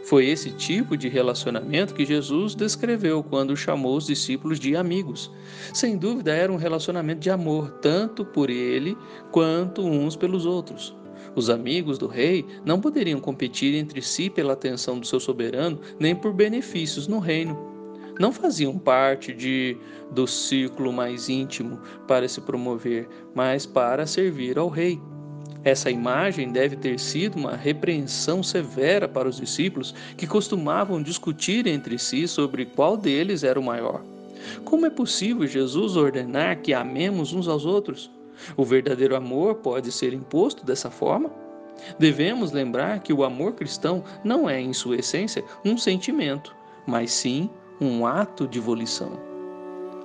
foi 0.05 0.27
esse 0.27 0.51
tipo 0.51 0.99
de 0.99 1.09
relacionamento 1.09 1.95
que 1.95 2.05
Jesus 2.05 2.55
descreveu 2.55 3.23
quando 3.23 3.57
chamou 3.57 3.97
os 3.97 4.05
discípulos 4.05 4.61
de 4.61 4.77
amigos. 4.77 5.31
Sem 5.73 5.97
dúvida, 5.97 6.35
era 6.35 6.53
um 6.53 6.57
relacionamento 6.57 7.21
de 7.21 7.31
amor, 7.31 7.71
tanto 7.81 8.23
por 8.23 8.51
ele 8.51 8.99
quanto 9.33 9.81
uns 9.81 10.15
pelos 10.15 10.45
outros. 10.45 10.95
Os 11.35 11.49
amigos 11.49 11.97
do 11.97 12.07
rei 12.07 12.45
não 12.67 12.83
poderiam 12.83 13.21
competir 13.21 13.75
entre 13.75 14.03
si 14.03 14.29
pela 14.29 14.53
atenção 14.53 14.99
do 14.99 15.07
seu 15.07 15.19
soberano, 15.21 15.81
nem 15.99 16.15
por 16.15 16.35
benefícios 16.35 17.09
no 17.09 17.19
reino. 17.19 17.74
Não 18.19 18.33
faziam 18.33 18.79
parte 18.79 19.33
de, 19.33 19.77
do 20.11 20.27
círculo 20.27 20.93
mais 20.93 21.29
íntimo 21.29 21.81
para 22.07 22.29
se 22.29 22.41
promover, 22.41 23.09
mas 23.35 23.67
para 23.67 24.07
servir 24.07 24.59
ao 24.59 24.69
rei. 24.69 25.01
Essa 25.65 25.91
imagem 25.91 26.53
deve 26.53 26.77
ter 26.77 27.01
sido 27.01 27.37
uma 27.37 27.57
repreensão 27.57 28.43
severa 28.43 29.09
para 29.09 29.29
os 29.29 29.39
discípulos 29.39 29.95
que 30.17 30.27
costumavam 30.27 31.03
discutir 31.03 31.67
entre 31.67 31.99
si 31.99 32.29
sobre 32.29 32.67
qual 32.67 32.97
deles 32.97 33.43
era 33.43 33.59
o 33.59 33.63
maior. 33.63 34.03
Como 34.65 34.85
é 34.85 34.91
possível 34.91 35.47
Jesus 35.47 35.97
ordenar 35.97 36.61
que 36.61 36.75
amemos 36.75 37.33
uns 37.33 37.49
aos 37.49 37.65
outros? 37.65 38.11
O 38.57 38.65
verdadeiro 38.65 39.17
amor 39.17 39.57
pode 39.57 39.91
ser 39.91 40.13
imposto 40.13 40.65
dessa 40.67 40.91
forma? 40.91 41.31
Devemos 41.99 42.53
lembrar 42.53 43.01
que 43.01 43.13
o 43.13 43.25
amor 43.25 43.55
cristão 43.55 44.05
não 44.23 44.49
é, 44.49 44.61
em 44.61 44.73
sua 44.73 44.97
essência, 44.97 45.43
um 45.65 45.79
sentimento, 45.79 46.55
mas 46.87 47.11
sim 47.11 47.49
um 47.81 48.07
ato 48.07 48.47
de 48.47 48.61
volição. 48.61 49.35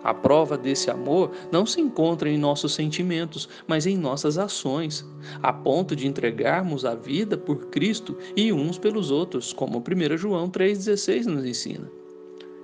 A 0.04 0.14
prova 0.14 0.58
desse 0.58 0.90
amor 0.90 1.32
não 1.52 1.66
se 1.66 1.82
encontra 1.82 2.30
em 2.30 2.38
nossos 2.38 2.74
sentimentos, 2.74 3.50
mas 3.68 3.86
em 3.86 3.98
nossas 3.98 4.38
ações, 4.38 5.06
a 5.44 5.52
ponto 5.52 5.96
de 5.96 6.08
entregarmos 6.08 6.86
a 6.86 6.96
vida 6.96 7.38
por 7.38 7.66
Cristo 7.68 8.18
e 8.36 8.54
uns 8.54 8.78
pelos 8.78 9.12
outros, 9.12 9.52
como 9.52 9.80
1 9.80 10.18
João 10.18 10.50
3,16 10.50 11.26
nos 11.26 11.46
ensina. 11.46 11.92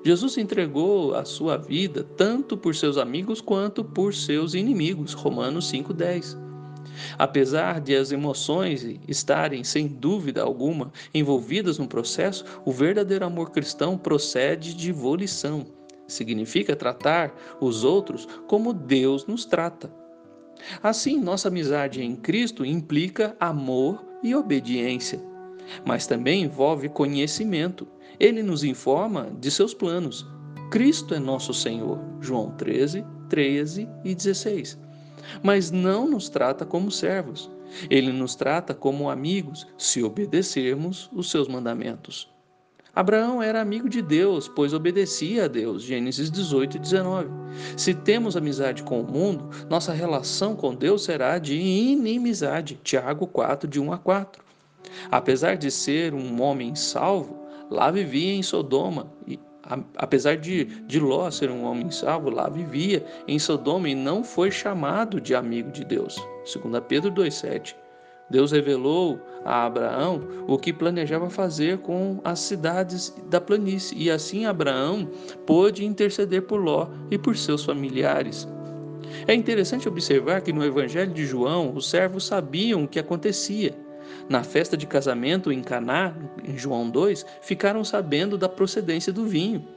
Jesus 0.06 0.38
entregou 0.38 1.16
a 1.16 1.26
sua 1.26 1.58
vida 1.58 2.06
tanto 2.16 2.56
por 2.56 2.76
seus 2.76 2.98
amigos 2.98 3.42
quanto 3.42 3.84
por 3.84 4.14
seus 4.14 4.54
inimigos, 4.54 5.14
Romanos 5.14 5.70
5,10. 5.72 6.45
Apesar 7.18 7.80
de 7.80 7.96
as 7.96 8.12
emoções 8.12 8.86
estarem, 9.08 9.63
sem 9.63 9.88
dúvida 9.88 10.42
alguma, 10.42 10.92
envolvidas 11.13 11.77
no 11.77 11.88
processo, 11.88 12.46
o 12.65 12.72
verdadeiro 12.72 13.25
amor 13.25 13.51
cristão 13.51 13.98
procede 13.98 14.74
de 14.74 14.92
volição. 14.92 15.65
Significa 16.08 16.75
tratar 16.75 17.34
os 17.60 17.84
outros 17.84 18.27
como 18.48 18.74
Deus 18.74 19.25
nos 19.25 19.46
trata. 19.46 19.92
Assim, 20.82 21.20
nossa 21.20 21.48
amizade 21.48 22.01
em 22.01 22.15
Cristo 22.15 22.63
implica 22.65 23.36
amor 23.39 24.06
e 24.24 24.34
obediência, 24.34 25.22
mas 25.86 26.08
também 26.08 26.44
envolve 26.44 26.89
conhecimento. 26.89 27.88
Ele 28.20 28.42
nos 28.42 28.63
informa 28.63 29.30
de 29.39 29.51
seus 29.51 29.74
planos. 29.74 30.25
Cristo 30.72 31.13
é 31.13 31.20
nosso 31.20 31.54
Senhor. 31.54 32.00
João 32.22 32.51
13, 32.51 33.06
13 33.30 33.89
e 34.04 34.15
16 34.15 34.85
mas 35.44 35.72
não 35.72 36.08
nos 36.08 36.29
trata 36.29 36.65
como 36.65 36.91
servos. 36.91 37.50
Ele 37.89 38.12
nos 38.12 38.36
trata 38.36 38.74
como 38.74 39.10
amigos, 39.10 39.67
se 39.77 40.03
obedecermos 40.03 41.10
os 41.13 41.29
seus 41.29 41.48
mandamentos. 41.48 42.34
Abraão 42.96 43.44
era 43.44 43.60
amigo 43.60 43.89
de 43.89 44.01
Deus, 44.01 44.48
pois 44.48 44.74
obedecia 44.74 45.46
a 45.46 45.48
Deus. 45.50 45.84
Gênesis 45.84 46.32
18 46.32 46.77
e 46.77 46.79
19. 46.79 47.29
Se 47.75 47.94
temos 47.94 48.38
amizade 48.38 48.84
com 48.84 49.01
o 49.01 49.03
mundo, 49.03 49.50
nossa 49.70 49.91
relação 49.91 50.55
com 50.55 50.74
Deus 50.74 51.03
será 51.03 51.38
de 51.38 51.55
inimizade. 51.55 52.79
Tiago 52.82 53.27
4, 53.27 53.67
de 53.67 53.82
1 53.82 53.91
a 53.91 53.98
4. 53.98 54.41
Apesar 55.12 55.55
de 55.58 55.70
ser 55.70 56.13
um 56.13 56.41
homem 56.41 56.74
salvo, 56.74 57.46
lá 57.70 57.91
vivia 57.91 58.34
em 58.34 58.41
Sodoma 58.41 59.12
apesar 59.96 60.38
de, 60.38 60.66
de 60.86 61.00
Ló 61.00 61.30
ser 61.32 61.50
um 61.50 61.64
homem 61.64 61.90
salvo, 61.92 62.30
lá 62.30 62.50
vivia 62.50 63.06
em 63.28 63.40
Sodoma 63.40 63.90
e 63.90 63.96
não 63.96 64.24
foi 64.24 64.52
chamado 64.52 65.20
de 65.20 65.34
amigo 65.34 65.72
de 65.72 65.84
Deus. 65.84 66.16
2 66.46 66.84
Pedro 66.88 67.12
2,7. 67.12 67.76
Deus 68.30 68.52
revelou 68.52 69.20
a 69.44 69.66
Abraão 69.66 70.22
o 70.48 70.58
que 70.58 70.74
planejava 70.74 71.30
fazer 71.30 71.78
com 71.80 72.20
as 72.24 72.40
cidades 72.40 73.16
da 73.30 73.40
planície, 73.40 73.96
e 73.96 74.10
assim 74.10 74.46
Abraão 74.46 75.08
pôde 75.46 75.86
interceder 75.86 76.42
por 76.42 76.60
Ló 76.60 76.88
e 77.12 77.18
por 77.18 77.38
seus 77.38 77.64
familiares. 77.64 78.48
É 79.28 79.34
interessante 79.34 79.88
observar 79.88 80.42
que 80.42 80.52
no 80.52 80.66
Evangelho 80.66 81.14
de 81.14 81.26
João, 81.26 81.74
os 81.76 81.88
servos 81.88 82.26
sabiam 82.26 82.84
o 82.84 82.88
que 82.88 83.00
acontecia 83.00 83.85
na 84.30 84.44
festa 84.44 84.76
de 84.76 84.86
casamento 84.86 85.52
em 85.52 85.62
Caná, 85.62 86.14
em 86.44 86.58
João 86.58 86.90
2, 86.90 87.26
ficaram 87.42 87.84
sabendo 87.84 88.38
da 88.38 88.50
procedência 88.50 89.12
do 89.14 89.26
vinho. 89.26 89.68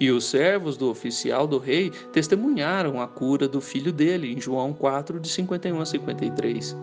E 0.00 0.10
os 0.10 0.24
servos 0.24 0.76
do 0.76 0.90
oficial 0.90 1.46
do 1.46 1.58
rei 1.58 1.90
testemunharam 2.12 3.00
a 3.00 3.06
cura 3.06 3.48
do 3.48 3.60
filho 3.60 3.92
dele, 3.92 4.32
em 4.32 4.40
João 4.40 4.72
4, 4.72 5.20
de 5.20 5.28
51 5.28 5.80
a 5.80 5.86
53. 5.86 6.76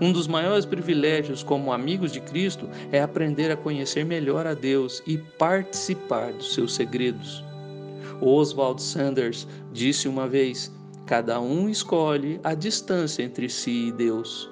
Um 0.00 0.12
dos 0.12 0.26
maiores 0.26 0.64
privilégios 0.64 1.42
como 1.42 1.72
amigos 1.72 2.12
de 2.12 2.20
Cristo 2.20 2.68
é 2.90 3.00
aprender 3.00 3.50
a 3.50 3.56
conhecer 3.56 4.04
melhor 4.04 4.46
a 4.46 4.54
Deus 4.54 5.02
e 5.06 5.18
participar 5.18 6.32
dos 6.32 6.54
seus 6.54 6.74
segredos. 6.74 7.44
Oswald 8.20 8.82
Sanders 8.82 9.46
disse 9.72 10.08
uma 10.08 10.28
vez: 10.28 10.72
Cada 11.06 11.40
um 11.40 11.68
escolhe 11.68 12.40
a 12.42 12.54
distância 12.54 13.22
entre 13.22 13.48
si 13.48 13.88
e 13.88 13.92
Deus. 13.92 14.50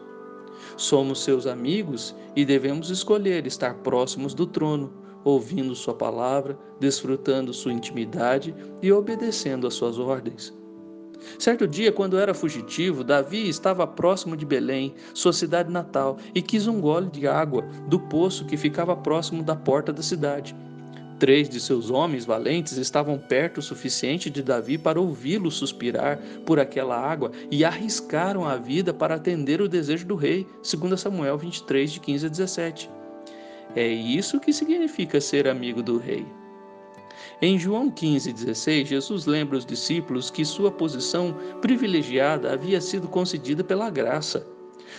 Somos 0.77 1.23
seus 1.25 1.47
amigos 1.47 2.15
e 2.35 2.45
devemos 2.45 2.91
escolher 2.91 3.47
estar 3.47 3.75
próximos 3.77 4.35
do 4.35 4.47
trono, 4.47 4.93
ouvindo 5.25 5.75
Sua 5.75 5.95
palavra, 5.95 6.59
desfrutando 6.79 7.55
Sua 7.55 7.73
intimidade 7.73 8.55
e 8.83 8.93
obedecendo 8.93 9.67
às 9.67 9.75
Suas 9.75 9.99
ordens. 9.99 10.55
Certo 11.39 11.67
dia, 11.67 11.91
quando 11.91 12.19
era 12.19 12.35
fugitivo, 12.35 13.03
Davi 13.03 13.49
estava 13.49 13.87
próximo 13.87 14.37
de 14.37 14.45
Belém, 14.45 14.95
sua 15.15 15.33
cidade 15.33 15.73
natal, 15.73 16.19
e 16.35 16.43
quis 16.43 16.67
um 16.67 16.81
gole 16.81 17.11
de 17.11 17.27
água 17.27 17.63
do 17.89 17.99
poço 17.99 18.45
que 18.45 18.57
ficava 18.57 18.95
próximo 18.95 19.43
da 19.43 19.57
porta 19.57 19.93
da 19.93 20.03
cidade. 20.03 20.55
Três 21.19 21.49
de 21.49 21.59
seus 21.59 21.91
homens 21.91 22.27
valentes 22.27 22.77
estavam 22.77 23.17
perto 23.19 23.59
o 23.59 23.63
suficiente 23.63 24.29
de 24.29 24.43
Davi 24.43 24.77
para 24.77 25.01
ouvi-lo 25.01 25.51
suspirar 25.51 26.19
por 26.45 26.61
aquela 26.61 26.99
água 26.99 27.33
e 27.51 27.65
arriscaram 27.65 28.45
a 28.45 28.57
vida 28.57 28.93
para 28.93 29.15
atender 29.15 29.63
o 29.63 29.69
desejo 29.69 30.07
do 30.07 30.15
rei, 30.15 30.47
segundo 30.63 30.97
Samuel 30.97 31.39
23, 31.39 31.93
de 31.93 32.01
15 32.01 32.27
a 32.27 32.29
17. 32.29 32.91
É 33.75 33.89
isso 33.89 34.39
que 34.39 34.53
significa 34.53 35.19
ser 35.19 35.49
amigo 35.49 35.83
do 35.83 35.97
rei. 35.97 36.27
Em 37.41 37.59
João 37.59 37.91
15,16, 37.91 38.87
Jesus 38.87 39.25
lembra 39.25 39.57
os 39.57 39.65
discípulos 39.65 40.31
que 40.31 40.45
sua 40.45 40.71
posição 40.71 41.35
privilegiada 41.63 42.53
havia 42.53 42.81
sido 42.81 43.09
concedida 43.09 43.65
pela 43.65 43.89
graça. 43.89 44.47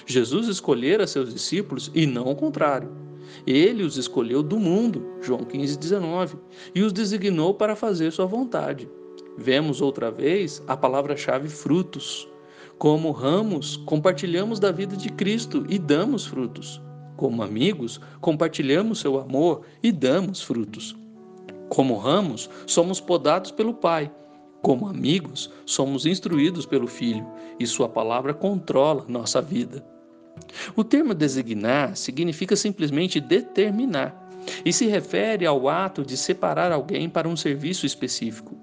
Jesus 0.06 0.48
escolhera 0.48 1.08
seus 1.08 1.34
discípulos 1.34 1.92
e 1.94 2.06
não 2.06 2.28
o 2.28 2.36
contrário. 2.36 3.07
Ele 3.46 3.84
os 3.84 3.98
escolheu 3.98 4.44
do 4.44 4.60
mundo, 4.60 5.06
João 5.22 5.44
15, 5.44 5.78
19, 5.78 6.38
e 6.74 6.82
os 6.82 6.94
designou 6.94 7.54
para 7.54 7.76
fazer 7.76 8.12
sua 8.12 8.26
vontade. 8.26 8.90
Vemos 9.38 9.82
outra 9.82 10.10
vez 10.10 10.63
a 10.68 10.76
palavra-chave 10.76 11.48
frutos. 11.48 12.28
Como 12.78 13.12
ramos, 13.12 13.78
compartilhamos 13.78 14.60
da 14.60 14.72
vida 14.72 14.96
de 14.96 15.10
Cristo 15.10 15.66
e 15.70 15.78
damos 15.78 16.26
frutos. 16.26 16.82
Como 17.16 17.42
amigos, 17.42 18.00
compartilhamos 18.22 19.00
seu 19.00 19.20
amor 19.20 19.62
e 19.82 19.92
damos 19.92 20.42
frutos. 20.42 20.96
Como 21.70 21.98
ramos, 21.98 22.50
somos 22.66 23.00
podados 23.00 23.52
pelo 23.52 23.74
Pai. 23.74 24.12
Como 24.62 24.88
amigos, 24.88 25.52
somos 25.66 26.06
instruídos 26.06 26.66
pelo 26.66 26.88
Filho 26.88 27.28
e 27.60 27.66
Sua 27.66 27.88
palavra 27.88 28.34
controla 28.34 29.06
nossa 29.08 29.42
vida. 29.42 29.86
O 30.76 30.84
termo 30.84 31.13
designar 31.13 31.95
significa 31.95 32.56
simplesmente 32.56 33.19
determinar 33.19 34.28
e 34.63 34.71
se 34.71 34.86
refere 34.86 35.45
ao 35.45 35.67
ato 35.67 36.04
de 36.04 36.15
separar 36.15 36.71
alguém 36.71 37.10
para 37.10 37.28
um 37.28 37.36
serviço 37.36 37.86
específico. 37.86 38.58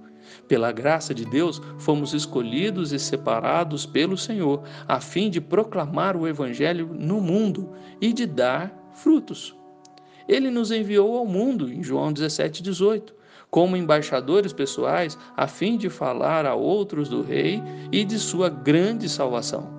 Pela 0.49 0.73
graça 0.73 1.15
de 1.15 1.25
Deus, 1.25 1.61
fomos 1.79 2.13
escolhidos 2.13 2.93
e 2.93 2.99
separados 2.99 3.87
pelo 3.87 4.17
Senhor, 4.17 4.63
a 4.87 5.01
fim 5.01 5.31
de 5.31 5.41
proclamar 5.41 6.17
o 6.17 6.29
Evangelho 6.29 6.91
no 6.93 7.21
mundo 7.21 7.73
e 8.01 8.13
de 8.13 8.27
dar 8.27 8.91
frutos. 8.93 9.57
Ele 10.29 10.51
nos 10.51 10.71
enviou 10.71 11.17
ao 11.17 11.27
mundo, 11.27 11.73
em 11.73 11.83
João 11.83 12.13
17, 12.13 12.63
18, 12.63 13.15
como 13.51 13.77
embaixadores 13.77 14.53
pessoais, 14.53 15.17
a 15.37 15.47
fim 15.47 15.77
de 15.77 15.89
falar 15.89 16.45
a 16.45 16.55
outros 16.55 17.09
do 17.09 17.23
Rei 17.23 17.63
e 17.93 18.05
de 18.05 18.19
sua 18.19 18.49
grande 18.49 19.09
salvação. 19.09 19.74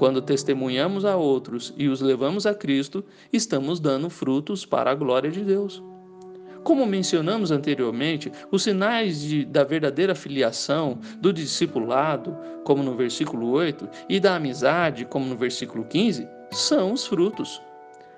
Quando 0.00 0.22
testemunhamos 0.22 1.04
a 1.04 1.14
outros 1.14 1.74
e 1.76 1.86
os 1.86 2.00
levamos 2.00 2.46
a 2.46 2.54
Cristo, 2.54 3.04
estamos 3.30 3.78
dando 3.78 4.08
frutos 4.08 4.64
para 4.64 4.90
a 4.90 4.94
glória 4.94 5.30
de 5.30 5.44
Deus. 5.44 5.82
Como 6.64 6.86
mencionamos 6.86 7.50
anteriormente, 7.50 8.32
os 8.50 8.62
sinais 8.62 9.20
de, 9.20 9.44
da 9.44 9.62
verdadeira 9.62 10.14
filiação, 10.14 10.98
do 11.20 11.30
discipulado, 11.30 12.34
como 12.64 12.82
no 12.82 12.96
versículo 12.96 13.50
8, 13.50 13.86
e 14.08 14.18
da 14.18 14.36
amizade, 14.36 15.04
como 15.04 15.26
no 15.26 15.36
versículo 15.36 15.84
15, 15.84 16.26
são 16.50 16.94
os 16.94 17.06
frutos. 17.06 17.60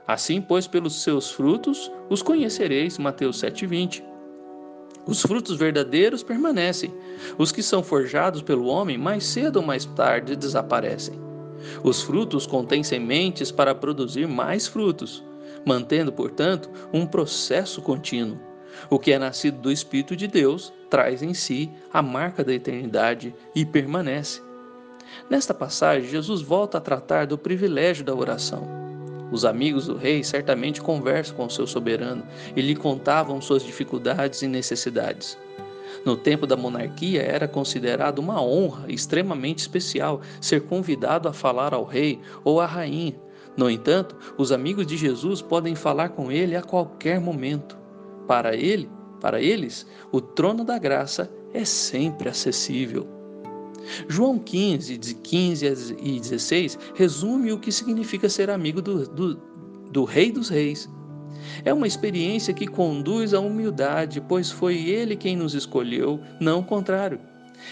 Assim, 0.07 0.41
pois, 0.41 0.69
pelos 0.69 1.03
seus 1.03 1.33
frutos 1.33 1.91
os 2.09 2.23
conhecereis. 2.23 2.97
Mateus 2.97 3.43
7,20. 3.43 4.05
Os 5.05 5.21
frutos 5.21 5.57
verdadeiros 5.57 6.23
permanecem. 6.23 6.95
Os 7.37 7.51
que 7.51 7.61
são 7.61 7.83
forjados 7.83 8.41
pelo 8.41 8.67
homem, 8.67 8.97
mais 8.97 9.25
cedo 9.25 9.57
ou 9.57 9.67
mais 9.67 9.85
tarde 9.85 10.37
desaparecem. 10.37 11.32
Os 11.83 12.03
frutos 12.03 12.47
contêm 12.47 12.83
sementes 12.83 13.51
para 13.51 13.75
produzir 13.75 14.27
mais 14.27 14.67
frutos, 14.67 15.23
mantendo, 15.65 16.13
portanto, 16.13 16.71
um 16.93 17.07
processo 17.07 17.81
contínuo. 17.83 18.39
O 18.89 18.99
que 18.99 19.13
é 19.13 19.19
nascido 19.19 19.59
do 19.59 19.71
Espírito 19.71 20.17
de 20.17 20.27
Deus 20.27 20.73
traz 20.89 21.23
em 21.23 21.35
si 21.35 21.71
a 21.93 22.03
marca 22.03 22.43
da 22.43 22.53
eternidade 22.53 23.35
e 23.55 23.65
permanece. 23.65 24.41
Nesta 25.29 25.53
passagem, 25.53 26.09
Jesus 26.09 26.41
volta 26.41 26.79
a 26.79 26.81
tratar 26.81 27.27
do 27.27 27.37
privilégio 27.37 28.05
da 28.05 28.15
oração. 28.15 28.67
Os 29.31 29.45
amigos 29.45 29.87
do 29.87 29.97
rei 29.97 30.23
certamente 30.23 30.81
conversam 30.81 31.37
com 31.37 31.47
o 31.47 31.51
seu 31.51 31.67
soberano 31.67 32.27
e 32.55 32.61
lhe 32.61 32.77
contavam 32.77 33.41
suas 33.41 33.63
dificuldades 33.63 34.43
e 34.43 34.47
necessidades. 34.47 35.39
No 36.05 36.17
tempo 36.17 36.47
da 36.47 36.57
monarquia, 36.57 37.23
era 37.23 37.47
considerado 37.47 38.19
uma 38.19 38.43
honra 38.43 38.91
extremamente 38.91 39.59
especial 39.59 40.21
ser 40.41 40.63
convidado 40.63 41.29
a 41.29 41.33
falar 41.33 41.73
ao 41.73 41.85
rei 41.85 42.21
ou 42.43 42.61
à 42.61 42.67
rainha. 42.67 43.15
No 43.57 43.71
entanto, 43.71 44.17
os 44.39 44.51
amigos 44.51 44.87
de 44.87 44.97
Jesus 44.97 45.43
podem 45.43 45.75
falar 45.75 46.11
com 46.11 46.33
ele 46.33 46.57
a 46.57 46.63
qualquer 46.63 47.21
momento. 47.21 47.79
Para 48.27 48.57
ele, 48.57 48.89
para 49.21 49.41
eles, 49.41 49.87
o 50.11 50.21
trono 50.21 50.65
da 50.65 50.79
graça 50.79 51.31
é 51.53 51.65
sempre 51.65 52.29
acessível. 52.29 53.07
João 54.09 54.39
15, 54.39 54.97
de 54.97 55.15
15 55.15 55.97
e 56.01 56.21
16, 56.21 56.79
resume 56.95 57.53
o 57.53 57.59
que 57.59 57.71
significa 57.71 58.29
ser 58.29 58.49
amigo 58.49 58.81
do, 58.81 59.07
do, 59.09 59.35
do 59.91 60.05
Rei 60.05 60.33
dos 60.33 60.49
Reis. 60.49 60.89
É 61.65 61.73
uma 61.73 61.87
experiência 61.87 62.55
que 62.55 62.67
conduz 62.67 63.35
à 63.35 63.41
humildade, 63.41 64.21
pois 64.21 64.51
foi 64.51 64.77
Ele 64.89 65.17
quem 65.17 65.37
nos 65.37 65.55
escolheu, 65.55 66.21
não 66.41 66.61
o 66.61 66.65
contrário. 66.65 67.21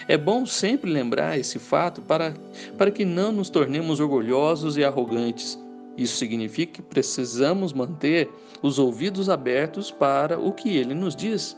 É 0.07 0.17
bom 0.17 0.45
sempre 0.45 0.89
lembrar 0.89 1.37
esse 1.37 1.59
fato 1.59 2.01
para, 2.01 2.33
para 2.77 2.91
que 2.91 3.03
não 3.03 3.31
nos 3.31 3.49
tornemos 3.49 3.99
orgulhosos 3.99 4.77
e 4.77 4.83
arrogantes. 4.83 5.59
Isso 5.97 6.15
significa 6.17 6.73
que 6.73 6.81
precisamos 6.81 7.73
manter 7.73 8.29
os 8.61 8.79
ouvidos 8.79 9.29
abertos 9.29 9.91
para 9.91 10.39
o 10.39 10.51
que 10.53 10.77
ele 10.77 10.93
nos 10.93 11.15
diz. 11.15 11.57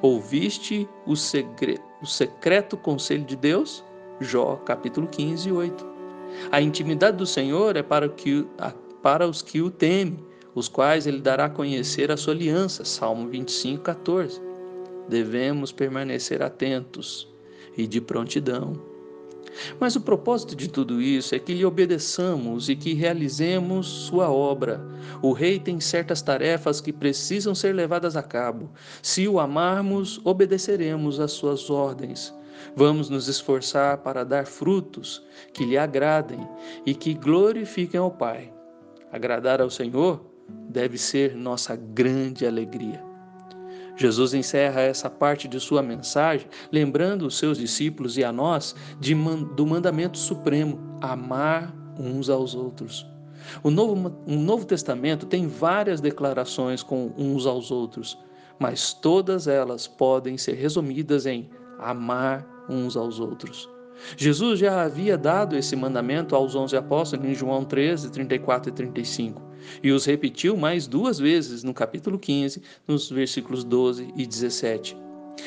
Ouviste 0.00 0.88
o, 1.06 1.14
segre... 1.14 1.78
o 2.00 2.06
secreto 2.06 2.76
conselho 2.76 3.24
de 3.24 3.36
Deus? 3.36 3.84
Jó, 4.20 4.56
capítulo 4.56 5.06
15, 5.08 5.52
8. 5.52 5.92
A 6.50 6.60
intimidade 6.60 7.16
do 7.16 7.26
Senhor 7.26 7.76
é 7.76 7.82
para, 7.82 8.08
que, 8.08 8.46
para 9.02 9.28
os 9.28 9.42
que 9.42 9.60
o 9.60 9.70
temem, 9.70 10.18
os 10.54 10.68
quais 10.68 11.06
ele 11.06 11.20
dará 11.20 11.46
a 11.46 11.50
conhecer 11.50 12.10
a 12.10 12.16
sua 12.16 12.34
aliança. 12.34 12.84
Salmo 12.84 13.28
25, 13.28 13.82
14. 13.82 14.40
Devemos 15.08 15.72
permanecer 15.72 16.42
atentos 16.42 17.28
e 17.76 17.86
de 17.86 18.00
prontidão. 18.00 18.92
Mas 19.78 19.96
o 19.96 20.00
propósito 20.00 20.56
de 20.56 20.68
tudo 20.68 21.00
isso 21.00 21.34
é 21.34 21.38
que 21.38 21.52
lhe 21.52 21.64
obedeçamos 21.64 22.68
e 22.68 22.76
que 22.76 22.94
realizemos 22.94 23.86
sua 23.86 24.30
obra. 24.30 24.80
O 25.20 25.32
rei 25.32 25.58
tem 25.58 25.78
certas 25.80 26.22
tarefas 26.22 26.80
que 26.80 26.92
precisam 26.92 27.54
ser 27.54 27.74
levadas 27.74 28.16
a 28.16 28.22
cabo. 28.22 28.70
Se 29.02 29.28
o 29.28 29.38
amarmos, 29.38 30.20
obedeceremos 30.24 31.20
às 31.20 31.32
suas 31.32 31.68
ordens. 31.68 32.32
Vamos 32.76 33.10
nos 33.10 33.28
esforçar 33.28 33.98
para 33.98 34.24
dar 34.24 34.46
frutos 34.46 35.22
que 35.52 35.64
lhe 35.64 35.76
agradem 35.76 36.46
e 36.86 36.94
que 36.94 37.12
glorifiquem 37.12 37.98
ao 37.98 38.10
Pai. 38.10 38.52
Agradar 39.10 39.60
ao 39.60 39.68
Senhor 39.68 40.31
deve 40.68 40.98
ser 40.98 41.36
nossa 41.36 41.76
grande 41.76 42.46
alegria. 42.46 43.02
Jesus 43.96 44.32
encerra 44.32 44.80
essa 44.80 45.10
parte 45.10 45.46
de 45.46 45.60
sua 45.60 45.82
mensagem 45.82 46.46
lembrando 46.70 47.26
os 47.26 47.36
seus 47.36 47.58
discípulos 47.58 48.16
e 48.16 48.24
a 48.24 48.32
nós 48.32 48.74
de, 48.98 49.14
do 49.14 49.66
mandamento 49.66 50.18
supremo: 50.18 50.80
amar 51.00 51.74
uns 51.98 52.30
aos 52.30 52.54
outros. 52.54 53.06
O 53.62 53.70
Novo, 53.70 54.14
o 54.26 54.34
Novo 54.34 54.64
Testamento 54.64 55.26
tem 55.26 55.46
várias 55.46 56.00
declarações 56.00 56.82
com 56.82 57.12
uns 57.18 57.46
aos 57.46 57.70
outros, 57.70 58.18
mas 58.58 58.94
todas 58.94 59.46
elas 59.46 59.86
podem 59.86 60.38
ser 60.38 60.54
resumidas 60.54 61.26
em 61.26 61.50
amar 61.78 62.46
uns 62.68 62.96
aos 62.96 63.18
outros. 63.18 63.68
Jesus 64.16 64.58
já 64.58 64.82
havia 64.82 65.18
dado 65.18 65.56
esse 65.56 65.76
mandamento 65.76 66.34
aos 66.34 66.54
onze 66.54 66.76
apóstolos 66.76 67.26
em 67.26 67.34
João 67.34 67.64
13, 67.64 68.10
34 68.10 68.70
e 68.70 68.72
35, 68.72 69.42
e 69.82 69.90
os 69.90 70.04
repetiu 70.04 70.56
mais 70.56 70.86
duas 70.86 71.18
vezes 71.18 71.62
no 71.62 71.74
capítulo 71.74 72.18
15, 72.18 72.62
nos 72.86 73.10
versículos 73.10 73.64
12 73.64 74.12
e 74.16 74.26
17. 74.26 74.96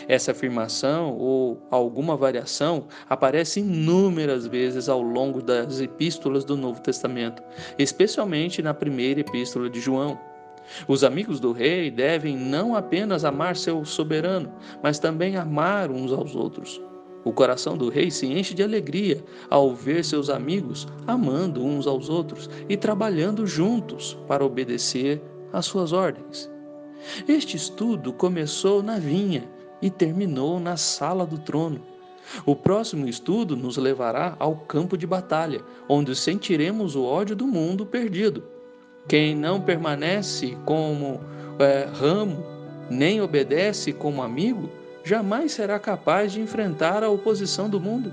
Essa 0.07 0.31
afirmação 0.31 1.17
ou 1.17 1.61
alguma 1.69 2.15
variação 2.15 2.87
aparece 3.09 3.59
inúmeras 3.59 4.47
vezes 4.47 4.89
ao 4.89 5.01
longo 5.01 5.41
das 5.41 5.79
epístolas 5.79 6.43
do 6.43 6.57
Novo 6.57 6.81
Testamento, 6.81 7.41
especialmente 7.77 8.61
na 8.61 8.73
primeira 8.73 9.19
epístola 9.19 9.69
de 9.69 9.79
João. 9.79 10.19
Os 10.87 11.03
amigos 11.03 11.39
do 11.39 11.51
rei 11.51 11.91
devem 11.91 12.35
não 12.35 12.75
apenas 12.75 13.23
amar 13.23 13.55
seu 13.55 13.85
soberano, 13.85 14.51
mas 14.81 14.97
também 14.97 15.37
amar 15.37 15.91
uns 15.91 16.11
aos 16.11 16.35
outros. 16.35 16.81
O 17.25 17.33
coração 17.33 17.75
do 17.75 17.89
rei 17.89 18.11
se 18.11 18.27
enche 18.27 18.53
de 18.53 18.61
alegria 18.61 19.21
ao 19.49 19.73
ver 19.73 20.05
seus 20.05 20.29
amigos 20.29 20.87
amando 21.07 21.65
uns 21.65 21.87
aos 21.87 22.07
outros 22.07 22.47
e 22.69 22.77
trabalhando 22.77 23.47
juntos 23.47 24.15
para 24.27 24.45
obedecer 24.45 25.19
às 25.51 25.65
suas 25.65 25.91
ordens. 25.91 26.49
Este 27.27 27.57
estudo 27.57 28.13
começou 28.13 28.83
na 28.83 28.99
vinha 28.99 29.49
e 29.81 29.89
terminou 29.89 30.59
na 30.59 30.77
sala 30.77 31.25
do 31.25 31.39
trono. 31.39 31.81
O 32.45 32.55
próximo 32.55 33.07
estudo 33.07 33.55
nos 33.55 33.75
levará 33.77 34.35
ao 34.39 34.55
campo 34.55 34.95
de 34.95 35.07
batalha, 35.07 35.61
onde 35.89 36.15
sentiremos 36.15 36.95
o 36.95 37.03
ódio 37.03 37.35
do 37.35 37.47
mundo 37.47 37.87
perdido. 37.87 38.43
Quem 39.07 39.35
não 39.35 39.61
permanece 39.61 40.57
como 40.65 41.19
é, 41.59 41.87
ramo, 41.91 42.43
nem 42.89 43.21
obedece 43.21 43.93
como 43.93 44.21
amigo, 44.21 44.69
jamais 45.05 45.51
será 45.51 45.79
capaz 45.79 46.33
de 46.33 46.41
enfrentar 46.41 47.03
a 47.03 47.09
oposição 47.09 47.69
do 47.69 47.79
mundo. 47.79 48.11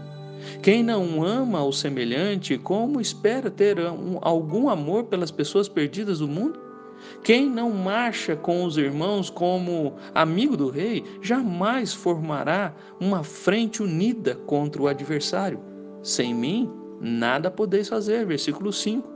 Quem 0.61 0.83
não 0.83 1.25
ama 1.25 1.65
o 1.65 1.73
semelhante, 1.73 2.59
como 2.59 3.01
espera 3.01 3.51
ter 3.51 3.79
um, 3.79 4.19
algum 4.21 4.69
amor 4.69 5.05
pelas 5.05 5.31
pessoas 5.31 5.69
perdidas 5.69 6.19
do 6.19 6.29
mundo? 6.29 6.61
Quem 7.25 7.49
não 7.49 7.71
marcha 7.71 8.37
com 8.37 8.65
os 8.65 8.77
irmãos 8.77 9.31
como 9.31 9.95
amigo 10.15 10.57
do 10.57 10.71
rei, 10.71 11.05
jamais 11.21 11.93
formará 11.93 12.75
uma 13.01 13.25
frente 13.25 13.83
unida 13.83 14.37
contra 14.47 14.83
o 14.83 14.87
adversário. 14.87 15.61
Sem 16.03 16.35
mim, 16.35 16.71
nada 17.01 17.51
podeis 17.51 17.89
fazer. 17.89 18.27
Versículo 18.27 18.73
5. 18.73 19.12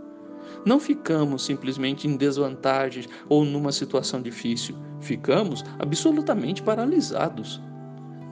Não 0.64 0.80
ficamos 0.80 1.44
simplesmente 1.44 2.08
em 2.08 2.16
desvantagem 2.16 3.04
ou 3.28 3.44
numa 3.44 3.72
situação 3.72 4.20
difícil, 4.20 4.76
ficamos 5.00 5.64
absolutamente 5.78 6.62
paralisados. 6.62 7.60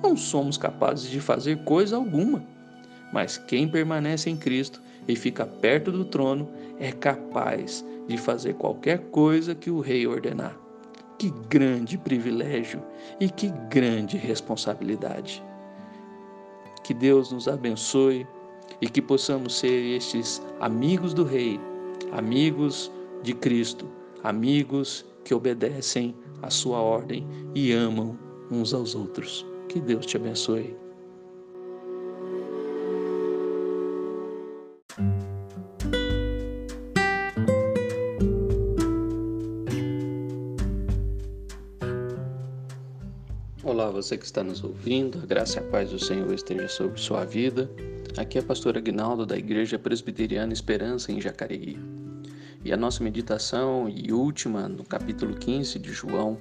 Não 0.02 0.16
somos 0.16 0.58
capazes 0.58 1.10
de 1.10 1.20
fazer 1.20 1.64
coisa 1.64 1.96
alguma. 1.96 2.44
Mas 3.12 3.38
quem 3.38 3.68
permanece 3.68 4.28
em 4.28 4.36
Cristo 4.36 4.82
e 5.06 5.14
fica 5.14 5.46
perto 5.46 5.92
do 5.92 6.04
trono 6.04 6.48
é 6.78 6.90
capaz 6.90 7.84
de 8.08 8.18
fazer 8.18 8.54
qualquer 8.54 8.98
coisa 9.10 9.54
que 9.54 9.70
o 9.70 9.80
Rei 9.80 10.06
ordenar. 10.06 10.56
Que 11.18 11.30
grande 11.48 11.96
privilégio 11.96 12.82
e 13.20 13.30
que 13.30 13.48
grande 13.70 14.16
responsabilidade. 14.16 15.42
Que 16.82 16.92
Deus 16.92 17.30
nos 17.30 17.46
abençoe 17.46 18.26
e 18.80 18.88
que 18.88 19.00
possamos 19.00 19.58
ser 19.58 19.96
estes 19.96 20.42
amigos 20.60 21.14
do 21.14 21.24
Rei 21.24 21.60
amigos 22.12 22.90
de 23.22 23.32
Cristo, 23.32 23.86
amigos 24.22 25.04
que 25.24 25.34
obedecem 25.34 26.14
à 26.42 26.50
sua 26.50 26.80
ordem 26.80 27.26
e 27.54 27.72
amam 27.72 28.18
uns 28.50 28.74
aos 28.74 28.94
outros. 28.94 29.46
Que 29.68 29.80
Deus 29.80 30.06
te 30.06 30.16
abençoe. 30.16 30.76
Olá, 43.62 43.90
você 43.90 44.16
que 44.16 44.24
está 44.24 44.44
nos 44.44 44.62
ouvindo, 44.62 45.18
a 45.22 45.26
graça 45.26 45.58
e 45.58 45.62
a 45.62 45.70
paz 45.70 45.90
do 45.90 45.98
Senhor 45.98 46.32
esteja 46.32 46.68
sobre 46.68 47.00
sua 47.00 47.24
vida. 47.24 47.68
Aqui 48.16 48.38
é 48.38 48.40
a 48.40 48.44
pastora 48.44 48.80
da 48.80 49.36
Igreja 49.36 49.78
Presbiteriana 49.78 50.52
Esperança 50.52 51.10
em 51.10 51.20
Jacareí. 51.20 51.76
E 52.64 52.72
a 52.72 52.78
nossa 52.78 53.04
meditação 53.04 53.90
e 53.94 54.10
última 54.10 54.66
no 54.66 54.84
capítulo 54.84 55.34
15 55.34 55.78
de 55.78 55.92
João, 55.92 56.38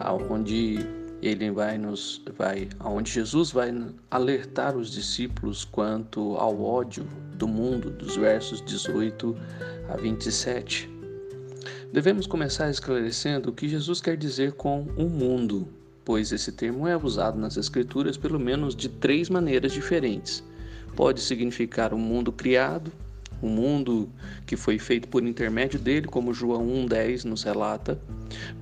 aonde 0.00 0.78
ele 1.20 1.50
vai 1.50 1.76
nos 1.76 2.22
vai 2.34 2.68
aonde 2.80 3.12
Jesus 3.12 3.50
vai 3.50 3.70
alertar 4.10 4.74
os 4.74 4.90
discípulos 4.90 5.62
quanto 5.62 6.34
ao 6.36 6.62
ódio 6.62 7.06
do 7.34 7.46
mundo, 7.46 7.90
dos 7.90 8.16
versos 8.16 8.64
18 8.64 9.36
a 9.90 9.98
27. 9.98 10.88
Devemos 11.92 12.26
começar 12.26 12.70
esclarecendo 12.70 13.50
o 13.50 13.52
que 13.52 13.68
Jesus 13.68 14.00
quer 14.00 14.16
dizer 14.16 14.52
com 14.52 14.88
o 14.96 15.10
mundo, 15.10 15.68
pois 16.06 16.32
esse 16.32 16.52
termo 16.52 16.88
é 16.88 16.96
usado 16.96 17.38
nas 17.38 17.58
escrituras 17.58 18.16
pelo 18.16 18.40
menos 18.40 18.74
de 18.74 18.88
três 18.88 19.28
maneiras 19.28 19.72
diferentes. 19.72 20.42
Pode 20.96 21.20
significar 21.20 21.92
o 21.92 21.96
um 21.96 22.00
mundo 22.00 22.32
criado, 22.32 22.90
o 23.44 23.48
mundo 23.48 24.08
que 24.46 24.56
foi 24.56 24.78
feito 24.78 25.06
por 25.08 25.22
intermédio 25.22 25.78
dele, 25.78 26.06
como 26.06 26.32
João 26.32 26.66
1,10 26.66 27.24
nos 27.24 27.42
relata, 27.42 28.00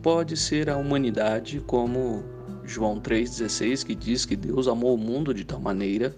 pode 0.03 0.37
ser 0.37 0.69
a 0.69 0.77
humanidade, 0.77 1.61
como 1.61 2.25
João 2.65 3.01
3,16, 3.01 3.85
que 3.85 3.95
diz 3.95 4.25
que 4.25 4.35
Deus 4.37 4.67
amou 4.67 4.95
o 4.95 4.99
mundo 4.99 5.33
de 5.33 5.45
tal 5.45 5.61
maneira, 5.61 6.15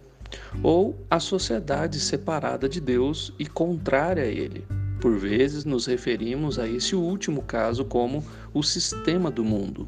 ou 0.63 0.99
a 1.11 1.21
sociedade 1.21 2.01
separada 2.01 2.69
de 2.69 2.81
Deus 2.81 3.33
e 3.39 3.47
contrária 3.47 4.25
a 4.25 4.27
ele. 4.27 4.65
Por 5.01 5.19
vezes 5.19 5.65
nos 5.65 5.87
referimos 5.87 6.59
a 6.59 6.67
esse 6.67 6.97
último 6.97 7.43
caso 7.43 7.85
como 7.85 8.25
o 8.55 8.63
sistema 8.63 9.31
do 9.31 9.45
mundo. 9.45 9.87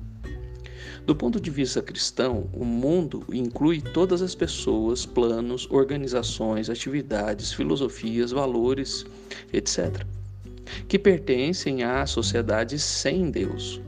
Do 1.07 1.15
ponto 1.15 1.39
de 1.39 1.53
vista 1.53 1.81
cristão, 1.81 2.51
o 2.53 2.65
mundo 2.65 3.23
inclui 3.33 3.81
todas 3.81 4.23
as 4.23 4.35
pessoas, 4.35 5.07
planos, 5.07 5.69
organizações, 5.71 6.69
atividades, 6.69 7.53
filosofias, 7.53 8.33
valores, 8.33 9.07
etc., 9.53 10.05
que 10.89 10.99
pertencem 10.99 11.85
à 11.85 12.05
sociedade 12.07 12.77
sem 12.81 13.31
Deus. 13.31 13.81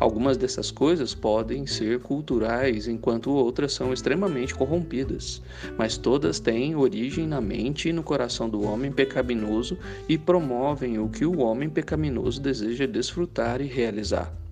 Algumas 0.00 0.36
dessas 0.36 0.72
coisas 0.72 1.14
podem 1.14 1.68
ser 1.68 2.00
culturais, 2.00 2.88
enquanto 2.88 3.30
outras 3.30 3.72
são 3.72 3.92
extremamente 3.92 4.52
corrompidas, 4.52 5.40
mas 5.78 5.96
todas 5.96 6.40
têm 6.40 6.74
origem 6.74 7.28
na 7.28 7.40
mente 7.40 7.90
e 7.90 7.92
no 7.92 8.02
coração 8.02 8.48
do 8.48 8.62
homem 8.62 8.90
pecaminoso 8.90 9.78
e 10.08 10.18
promovem 10.18 10.98
o 10.98 11.08
que 11.08 11.24
o 11.24 11.38
homem 11.38 11.70
pecaminoso 11.70 12.40
deseja 12.40 12.86
desfrutar 12.86 13.60
e 13.60 13.66
realizar. 13.66 14.45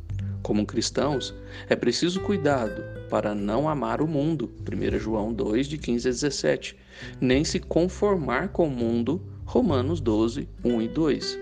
Como 0.44 0.66
cristãos, 0.66 1.34
é 1.70 1.74
preciso 1.74 2.20
cuidado 2.20 2.84
para 3.08 3.34
não 3.34 3.66
amar 3.66 4.02
o 4.02 4.06
mundo, 4.06 4.52
1 4.60 4.98
João 4.98 5.32
2, 5.32 5.66
de 5.66 5.78
15 5.78 6.06
a 6.06 6.10
17, 6.10 6.76
nem 7.18 7.42
se 7.42 7.58
conformar 7.58 8.48
com 8.48 8.68
o 8.68 8.70
mundo, 8.70 9.22
Romanos 9.46 10.02
12, 10.02 10.46
1 10.62 10.82
e 10.82 10.88
2. 10.88 11.38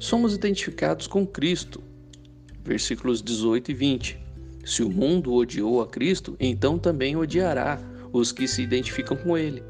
Somos 0.00 0.34
identificados 0.34 1.06
com 1.06 1.24
Cristo, 1.24 1.80
versículos 2.64 3.22
18 3.22 3.70
e 3.70 3.74
20. 3.74 4.18
Se 4.64 4.82
o 4.82 4.90
mundo 4.90 5.32
odiou 5.32 5.80
a 5.80 5.86
Cristo, 5.86 6.36
então 6.40 6.76
também 6.76 7.14
odiará 7.14 7.80
os 8.12 8.32
que 8.32 8.48
se 8.48 8.62
identificam 8.62 9.16
com 9.16 9.38
ele. 9.38 9.62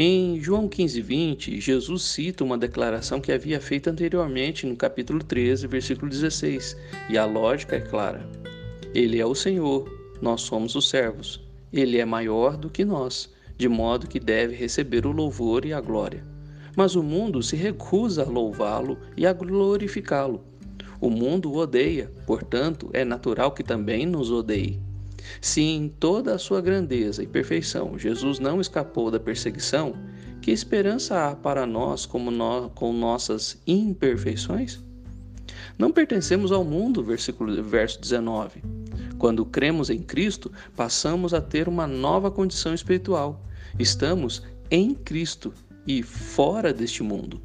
Em 0.00 0.40
João 0.40 0.68
15, 0.68 1.02
20, 1.02 1.60
Jesus 1.60 2.04
cita 2.04 2.44
uma 2.44 2.56
declaração 2.56 3.20
que 3.20 3.32
havia 3.32 3.60
feito 3.60 3.90
anteriormente 3.90 4.64
no 4.64 4.76
capítulo 4.76 5.24
13, 5.24 5.66
versículo 5.66 6.08
16, 6.08 6.76
e 7.10 7.18
a 7.18 7.24
lógica 7.24 7.74
é 7.74 7.80
clara. 7.80 8.24
Ele 8.94 9.18
é 9.18 9.26
o 9.26 9.34
Senhor, 9.34 9.92
nós 10.22 10.42
somos 10.42 10.76
os 10.76 10.88
servos. 10.88 11.44
Ele 11.72 11.98
é 11.98 12.04
maior 12.04 12.56
do 12.56 12.70
que 12.70 12.84
nós, 12.84 13.28
de 13.56 13.68
modo 13.68 14.06
que 14.06 14.20
deve 14.20 14.54
receber 14.54 15.04
o 15.04 15.10
louvor 15.10 15.64
e 15.64 15.72
a 15.72 15.80
glória. 15.80 16.24
Mas 16.76 16.94
o 16.94 17.02
mundo 17.02 17.42
se 17.42 17.56
recusa 17.56 18.22
a 18.22 18.30
louvá-lo 18.30 18.96
e 19.16 19.26
a 19.26 19.32
glorificá-lo. 19.32 20.44
O 21.00 21.10
mundo 21.10 21.50
o 21.50 21.56
odeia, 21.56 22.08
portanto, 22.24 22.88
é 22.92 23.04
natural 23.04 23.50
que 23.50 23.64
também 23.64 24.06
nos 24.06 24.30
odeie. 24.30 24.78
Se 25.40 25.60
em 25.60 25.88
toda 25.88 26.34
a 26.34 26.38
sua 26.38 26.60
grandeza 26.60 27.22
e 27.22 27.26
perfeição 27.26 27.98
Jesus 27.98 28.38
não 28.38 28.60
escapou 28.60 29.10
da 29.10 29.20
perseguição, 29.20 29.94
que 30.40 30.50
esperança 30.50 31.28
há 31.28 31.36
para 31.36 31.66
nós, 31.66 32.06
como 32.06 32.30
nós 32.30 32.70
com 32.74 32.92
nossas 32.92 33.60
imperfeições? 33.66 34.80
Não 35.78 35.92
pertencemos 35.92 36.50
ao 36.52 36.64
mundo, 36.64 37.04
versículo 37.04 37.62
verso 37.62 38.00
19. 38.00 38.62
Quando 39.18 39.44
cremos 39.44 39.90
em 39.90 40.02
Cristo, 40.02 40.50
passamos 40.76 41.34
a 41.34 41.40
ter 41.40 41.68
uma 41.68 41.86
nova 41.86 42.30
condição 42.30 42.72
espiritual. 42.72 43.44
Estamos 43.78 44.42
em 44.70 44.94
Cristo 44.94 45.52
e 45.86 46.02
fora 46.02 46.72
deste 46.72 47.02
mundo. 47.02 47.40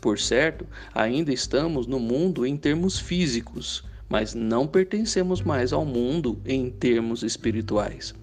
Por 0.00 0.18
certo, 0.18 0.66
ainda 0.94 1.32
estamos 1.32 1.86
no 1.86 1.98
mundo 1.98 2.46
em 2.46 2.56
termos 2.56 2.98
físicos, 2.98 3.84
mas 4.08 4.34
não 4.34 4.66
pertencemos 4.66 5.42
mais 5.42 5.72
ao 5.72 5.84
mundo 5.84 6.40
em 6.44 6.70
termos 6.70 7.22
espirituais. 7.22 8.14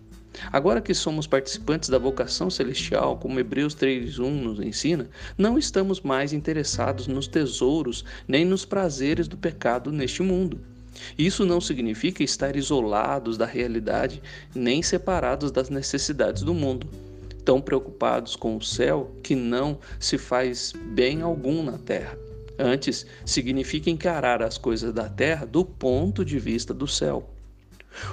Agora 0.51 0.81
que 0.81 0.93
somos 0.93 1.27
participantes 1.27 1.89
da 1.89 1.97
vocação 1.97 2.49
celestial, 2.49 3.17
como 3.17 3.39
Hebreus 3.39 3.73
3:1 3.73 4.29
nos 4.29 4.59
ensina, 4.59 5.09
não 5.37 5.57
estamos 5.57 6.01
mais 6.01 6.33
interessados 6.33 7.07
nos 7.07 7.27
tesouros 7.27 8.03
nem 8.27 8.43
nos 8.43 8.65
prazeres 8.65 9.27
do 9.27 9.37
pecado 9.37 9.91
neste 9.91 10.21
mundo. 10.21 10.59
Isso 11.17 11.45
não 11.45 11.61
significa 11.61 12.23
estar 12.23 12.55
isolados 12.55 13.37
da 13.37 13.45
realidade 13.45 14.21
nem 14.53 14.81
separados 14.81 15.51
das 15.51 15.69
necessidades 15.69 16.43
do 16.43 16.53
mundo, 16.53 16.87
tão 17.43 17.61
preocupados 17.61 18.35
com 18.35 18.57
o 18.57 18.61
céu 18.61 19.11
que 19.21 19.35
não 19.35 19.77
se 19.99 20.17
faz 20.17 20.73
bem 20.93 21.21
algum 21.21 21.63
na 21.63 21.77
terra. 21.77 22.24
Antes, 22.57 23.05
significa 23.25 23.89
encarar 23.89 24.41
as 24.41 24.57
coisas 24.57 24.93
da 24.93 25.09
terra 25.09 25.45
do 25.45 25.65
ponto 25.65 26.23
de 26.23 26.39
vista 26.39 26.73
do 26.73 26.87
céu. 26.87 27.29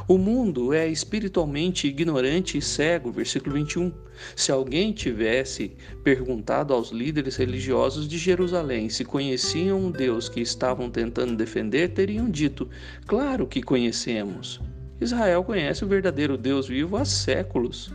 O 0.07 0.16
mundo 0.16 0.72
é 0.72 0.87
espiritualmente 0.87 1.88
ignorante 1.88 2.57
e 2.57 2.62
cego, 2.62 3.11
versículo 3.11 3.57
21. 3.57 3.92
Se 4.37 4.52
alguém 4.52 4.92
tivesse 4.92 5.76
perguntado 6.05 6.72
aos 6.72 6.90
líderes 6.90 7.37
religiosos 7.37 8.07
de 8.07 8.16
Jerusalém 8.16 8.88
se 8.88 9.05
conheciam 9.05 9.88
o 9.88 9.90
Deus 9.90 10.28
que 10.28 10.40
estavam 10.40 10.88
tentando 10.88 11.37
defender, 11.37 11.88
teriam 11.88 12.31
dito: 12.31 12.68
Claro 13.07 13.46
que 13.46 13.62
conhecemos. 13.62 14.61
Israel 15.00 15.42
conhece 15.42 15.85
o 15.85 15.88
verdadeiro 15.88 16.37
Deus 16.37 16.68
vivo 16.68 16.96
há 16.96 17.05
séculos. 17.05 17.92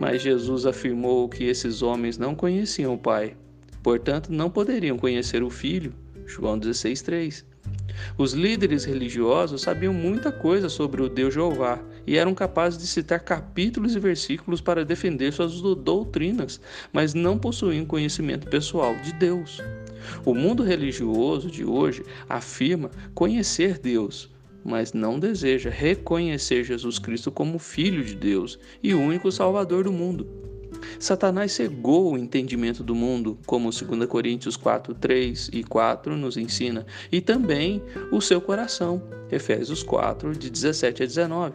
Mas 0.00 0.22
Jesus 0.22 0.64
afirmou 0.64 1.28
que 1.28 1.44
esses 1.44 1.82
homens 1.82 2.16
não 2.16 2.34
conheciam 2.34 2.94
o 2.94 2.98
Pai 2.98 3.36
portanto 3.82 4.32
não 4.32 4.50
poderiam 4.50 4.98
conhecer 4.98 5.42
o 5.42 5.50
Filho. 5.50 5.92
João 6.26 6.58
16:3. 6.58 7.44
Os 8.16 8.32
líderes 8.32 8.84
religiosos 8.84 9.62
sabiam 9.62 9.92
muita 9.92 10.30
coisa 10.30 10.68
sobre 10.68 11.02
o 11.02 11.08
Deus 11.08 11.34
Jeová 11.34 11.80
e 12.06 12.16
eram 12.16 12.34
capazes 12.34 12.78
de 12.78 12.86
citar 12.86 13.20
capítulos 13.20 13.94
e 13.94 13.98
versículos 13.98 14.60
para 14.60 14.84
defender 14.84 15.32
suas 15.32 15.60
doutrinas, 15.60 16.60
mas 16.92 17.14
não 17.14 17.38
possuíam 17.38 17.84
conhecimento 17.84 18.48
pessoal 18.48 18.94
de 18.96 19.12
Deus. 19.12 19.60
O 20.24 20.34
mundo 20.34 20.62
religioso 20.62 21.50
de 21.50 21.64
hoje 21.64 22.04
afirma 22.28 22.90
conhecer 23.14 23.78
Deus, 23.78 24.30
mas 24.64 24.92
não 24.92 25.18
deseja 25.18 25.70
reconhecer 25.70 26.64
Jesus 26.64 26.98
Cristo 26.98 27.30
como 27.30 27.58
Filho 27.58 28.04
de 28.04 28.14
Deus 28.14 28.58
e 28.82 28.94
único 28.94 29.30
Salvador 29.30 29.84
do 29.84 29.92
mundo. 29.92 30.47
Satanás 30.98 31.52
cegou 31.52 32.12
o 32.12 32.18
entendimento 32.18 32.82
do 32.82 32.94
mundo, 32.94 33.38
como 33.46 33.70
2 33.70 34.06
Coríntios 34.08 34.56
4, 34.56 34.94
3 34.94 35.50
e 35.52 35.62
4 35.62 36.16
nos 36.16 36.36
ensina, 36.36 36.86
e 37.10 37.20
também 37.20 37.82
o 38.10 38.20
seu 38.20 38.40
coração, 38.40 39.02
Efésios 39.30 39.82
4, 39.82 40.36
de 40.36 40.50
17 40.50 41.02
a 41.02 41.06
19. 41.06 41.54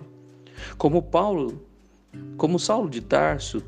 Como 0.77 1.01
Paulo, 1.01 1.61
como 2.37 2.59
Saulo 2.59 2.89
de 2.89 3.01
Tarso, 3.01 3.63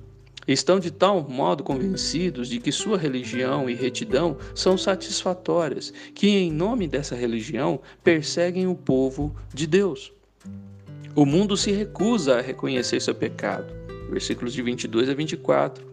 estão 0.48 0.80
de 0.80 0.91
tal 0.91 1.28
modo 1.28 1.63
convencidos 1.63 2.50
de 2.50 2.60
que 2.60 2.72
sua 2.72 2.98
religião 2.98 3.70
e 3.70 3.74
retidão 3.74 4.38
são 4.54 4.78
satisfatórias, 4.78 5.91
que 6.13 6.28
em 6.28 6.52
nome 6.52 6.88
dessa 6.88 7.15
religião 7.15 7.80
perseguem 8.04 8.68
o 8.68 8.76
povo 8.76 9.36
de 9.54 9.65
Deus. 9.65 10.13
O 11.15 11.26
mundo 11.26 11.58
se 11.58 11.72
recusa 11.72 12.39
a 12.39 12.41
reconhecer 12.41 13.00
seu 13.02 13.15
pecado 13.15 13.85
versículos 14.15 14.54
de 14.54 14.62
22 14.62 15.10
a 15.10 15.13
24. 15.13 15.86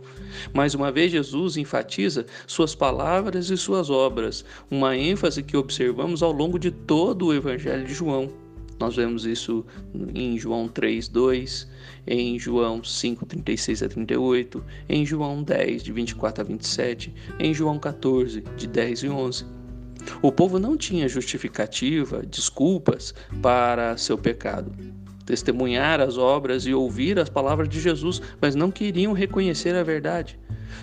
Mais 0.55 0.75
uma 0.77 0.93
vez, 0.93 1.11
Jesus 1.11 1.57
enfatiza 1.57 2.25
suas 2.47 2.73
palavras 2.73 3.51
e 3.51 3.57
suas 3.57 3.91
obras, 3.91 4.45
uma 4.71 4.97
ênfase 4.97 5.43
que 5.43 5.57
observamos 5.57 6.23
ao 6.23 6.31
longo 6.31 6.57
de 6.57 6.71
todo 6.71 7.27
o 7.27 7.35
Evangelho 7.35 7.85
de 7.85 7.93
João. 7.93 8.31
Nós 8.79 8.95
vemos 8.97 9.27
isso 9.27 9.65
em 10.15 10.39
João 10.39 10.69
3, 10.69 11.09
2, 11.09 11.69
em 12.07 12.39
João 12.39 12.83
5, 12.83 13.27
36 13.27 13.83
a 13.83 13.89
38, 13.89 14.65
em 14.89 15.05
João 15.05 15.43
10, 15.43 15.83
de 15.83 15.93
24 15.93 16.43
a 16.43 16.47
27, 16.47 17.13
em 17.41 17.53
João 17.53 17.79
14, 17.79 18.43
de 18.57 18.67
10 18.69 19.03
e 19.03 19.09
11. 19.09 19.45
O 20.21 20.33
povo 20.33 20.59
não 20.59 20.77
tinha 20.77 21.09
justificativa, 21.09 22.23
desculpas 22.25 23.15
para 23.41 23.97
seu 23.97 24.17
pecado 24.17 24.73
testemunhar 25.25 26.01
as 26.01 26.17
obras 26.17 26.67
e 26.67 26.75
ouvir 26.75 27.19
as 27.19 27.29
palavras 27.29 27.69
de 27.69 27.81
Jesus, 27.81 28.21
mas 28.41 28.55
não 28.55 28.71
queriam 28.71 29.13
reconhecer 29.13 29.75
a 29.75 29.83
verdade. 29.83 30.39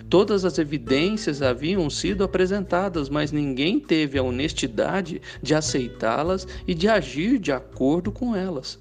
Todas 0.10 0.46
as 0.46 0.58
evidências 0.58 1.42
haviam 1.42 1.90
sido 1.90 2.24
apresentadas, 2.24 3.10
mas 3.10 3.32
ninguém 3.32 3.80
teve 3.80 4.18
a 4.18 4.24
honestidade 4.24 5.22
de 5.42 5.54
aceitá-las 5.54 6.48
e 6.68 6.74
de 6.74 6.88
agir 6.88 7.40
de 7.40 7.52
acordo 7.52 8.12
com 8.12 8.36
elas. 8.36 8.80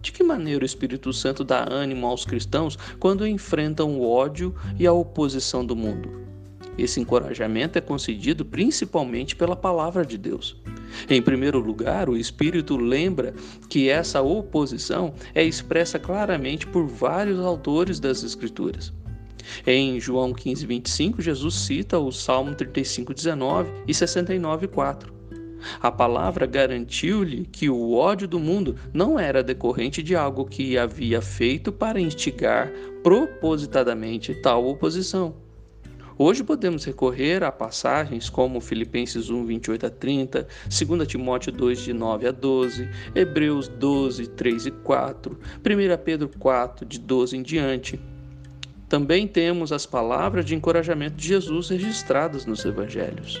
De 0.00 0.12
que 0.12 0.22
maneira 0.22 0.62
o 0.62 0.66
Espírito 0.66 1.12
Santo 1.12 1.42
dá 1.42 1.66
ânimo 1.70 2.06
aos 2.06 2.24
cristãos 2.24 2.78
quando 2.98 3.26
enfrentam 3.26 3.98
o 3.98 4.08
ódio 4.08 4.54
e 4.78 4.86
a 4.86 4.92
oposição 4.92 5.64
do 5.64 5.74
mundo? 5.74 6.28
Esse 6.78 7.00
encorajamento 7.00 7.76
é 7.76 7.80
concedido 7.80 8.44
principalmente 8.44 9.34
pela 9.34 9.56
palavra 9.56 10.06
de 10.06 10.16
Deus. 10.16 10.56
Em 11.08 11.20
primeiro 11.22 11.58
lugar, 11.58 12.08
o 12.08 12.16
Espírito 12.16 12.76
lembra 12.76 13.34
que 13.68 13.88
essa 13.88 14.22
oposição 14.22 15.14
é 15.34 15.44
expressa 15.44 15.98
claramente 15.98 16.66
por 16.66 16.86
vários 16.86 17.40
autores 17.40 18.00
das 18.00 18.22
Escrituras. 18.22 18.92
Em 19.66 19.98
João 19.98 20.32
15, 20.32 20.66
25, 20.66 21.22
Jesus 21.22 21.54
cita 21.54 21.98
o 21.98 22.12
Salmo 22.12 22.54
35, 22.54 23.14
19 23.14 23.70
e 23.86 23.94
69, 23.94 24.68
4. 24.68 25.18
A 25.80 25.90
palavra 25.90 26.46
garantiu-lhe 26.46 27.44
que 27.50 27.68
o 27.68 27.92
ódio 27.94 28.28
do 28.28 28.38
mundo 28.38 28.76
não 28.92 29.18
era 29.18 29.42
decorrente 29.42 30.02
de 30.02 30.14
algo 30.14 30.44
que 30.44 30.78
havia 30.78 31.20
feito 31.20 31.72
para 31.72 32.00
instigar 32.00 32.70
propositadamente 33.02 34.34
tal 34.34 34.66
oposição 34.66 35.47
Hoje 36.20 36.42
podemos 36.42 36.84
recorrer 36.84 37.44
a 37.44 37.52
passagens 37.52 38.28
como 38.28 38.60
Filipenses 38.60 39.30
1, 39.30 39.46
28 39.46 39.86
a 39.86 39.90
30, 39.90 40.48
2 40.64 41.06
Timóteo 41.06 41.52
2, 41.52 41.78
de 41.78 41.92
9 41.92 42.26
a 42.26 42.32
12, 42.32 42.88
Hebreus 43.14 43.68
12, 43.68 44.26
3 44.30 44.66
e 44.66 44.70
4, 44.72 45.38
1 45.58 46.02
Pedro 46.04 46.28
4, 46.36 46.84
de 46.84 46.98
12 46.98 47.36
em 47.36 47.42
diante. 47.42 48.00
Também 48.88 49.28
temos 49.28 49.70
as 49.70 49.86
palavras 49.86 50.44
de 50.44 50.56
encorajamento 50.56 51.14
de 51.14 51.28
Jesus 51.28 51.68
registradas 51.68 52.44
nos 52.44 52.64
evangelhos. 52.64 53.40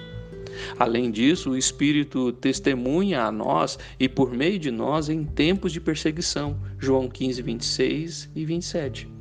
Além 0.78 1.10
disso, 1.10 1.50
o 1.50 1.56
Espírito 1.56 2.30
testemunha 2.30 3.24
a 3.24 3.32
nós 3.32 3.76
e 3.98 4.08
por 4.08 4.32
meio 4.32 4.58
de 4.58 4.70
nós 4.70 5.08
em 5.08 5.24
tempos 5.24 5.72
de 5.72 5.80
perseguição. 5.80 6.56
João 6.78 7.08
15, 7.08 7.42
26 7.42 8.30
e 8.36 8.44
27. 8.44 9.17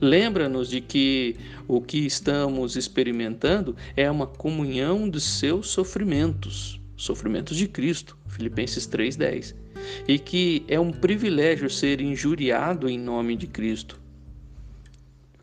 Lembra-nos 0.00 0.68
de 0.68 0.80
que 0.80 1.36
o 1.66 1.80
que 1.80 1.98
estamos 1.98 2.76
experimentando 2.76 3.76
é 3.96 4.10
uma 4.10 4.26
comunhão 4.26 5.08
dos 5.08 5.24
seus 5.24 5.68
sofrimentos. 5.68 6.80
sofrimentos 6.96 7.56
de 7.56 7.68
Cristo, 7.68 8.16
Filipenses 8.26 8.86
3:10, 8.86 9.54
e 10.08 10.18
que 10.18 10.64
é 10.66 10.80
um 10.80 10.90
privilégio 10.90 11.70
ser 11.70 12.00
injuriado 12.00 12.88
em 12.88 12.98
nome 12.98 13.36
de 13.36 13.46
Cristo. 13.46 14.00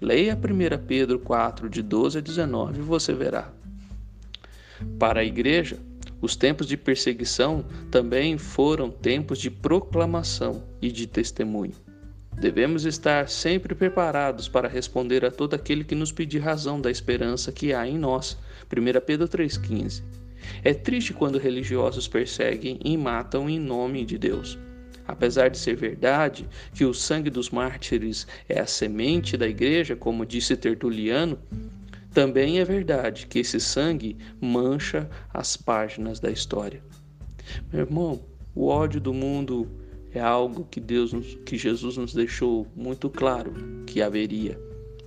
Leia 0.02 0.36
1 0.36 0.86
Pedro 0.86 1.18
4 1.20 1.70
de 1.70 1.82
12 1.82 2.18
a 2.18 2.22
19 2.22 2.80
e 2.80 2.82
você 2.82 3.14
verá. 3.14 3.54
Para 5.00 5.22
a 5.22 5.24
igreja, 5.24 5.80
os 6.22 6.36
tempos 6.36 6.68
de 6.68 6.76
perseguição 6.76 7.66
também 7.90 8.38
foram 8.38 8.90
tempos 8.90 9.40
de 9.40 9.50
proclamação 9.50 10.64
e 10.82 10.92
de 10.92 11.08
testemunho. 11.08 11.85
Devemos 12.38 12.86
estar 12.86 13.30
sempre 13.30 13.74
preparados 13.74 14.50
para 14.50 14.68
responder 14.68 15.24
a 15.24 15.32
todo 15.32 15.54
aquele 15.54 15.84
que 15.84 15.96
nos 15.96 16.12
pedir 16.12 16.40
razão 16.40 16.82
da 16.82 16.92
esperança 16.92 17.52
que 17.52 17.74
há 17.74 17.88
em 17.88 17.98
nós. 17.98 18.38
1 18.66 19.06
Pedro 19.06 19.28
3,15. 19.28 20.04
É 20.64 20.74
triste 20.74 21.14
quando 21.14 21.40
religiosos 21.40 22.08
perseguem 22.08 22.78
e 22.84 22.98
matam 22.98 23.50
em 23.50 23.60
nome 23.60 24.06
de 24.06 24.18
Deus. 24.18 24.60
Apesar 25.08 25.50
de 25.50 25.58
ser 25.58 25.76
verdade 25.76 26.48
que 26.74 26.84
o 26.84 26.94
sangue 26.94 27.30
dos 27.30 27.50
mártires 27.50 28.28
é 28.50 28.60
a 28.60 28.66
semente 28.66 29.38
da 29.38 29.48
igreja, 29.48 29.96
como 29.96 30.26
disse 30.26 30.58
Tertuliano, 30.58 31.40
também 32.14 32.60
é 32.60 32.66
verdade 32.66 33.28
que 33.28 33.40
esse 33.40 33.60
sangue 33.60 34.18
mancha 34.42 35.10
as 35.34 35.56
páginas 35.56 36.20
da 36.20 36.32
história. 36.32 36.82
Meu 37.72 37.82
irmão, 37.82 38.22
o 38.54 38.68
ódio 38.68 39.00
do 39.00 39.14
mundo 39.14 39.70
é 40.16 40.22
algo 40.22 40.66
que 40.70 40.80
Deus, 40.80 41.12
que 41.46 41.58
Jesus 41.58 41.98
nos 41.98 42.14
deixou 42.14 42.66
muito 42.76 43.10
claro 43.10 43.54
que 43.86 44.02
haveria, 44.02 44.60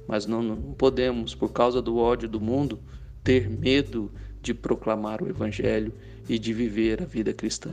mas 0.07 0.27
não, 0.27 0.42
não 0.42 0.57
podemos, 0.75 1.35
por 1.35 1.51
causa 1.51 1.81
do 1.81 1.97
ódio 1.97 2.29
do 2.29 2.40
mundo, 2.40 2.79
ter 3.25 3.49
medo 3.49 4.11
de 4.42 4.53
proclamar 4.53 5.23
o 5.23 5.29
Evangelho 5.29 5.92
e 6.29 6.38
de 6.38 6.53
viver 6.53 7.03
a 7.03 7.07
vida 7.07 7.33
cristã. 7.33 7.71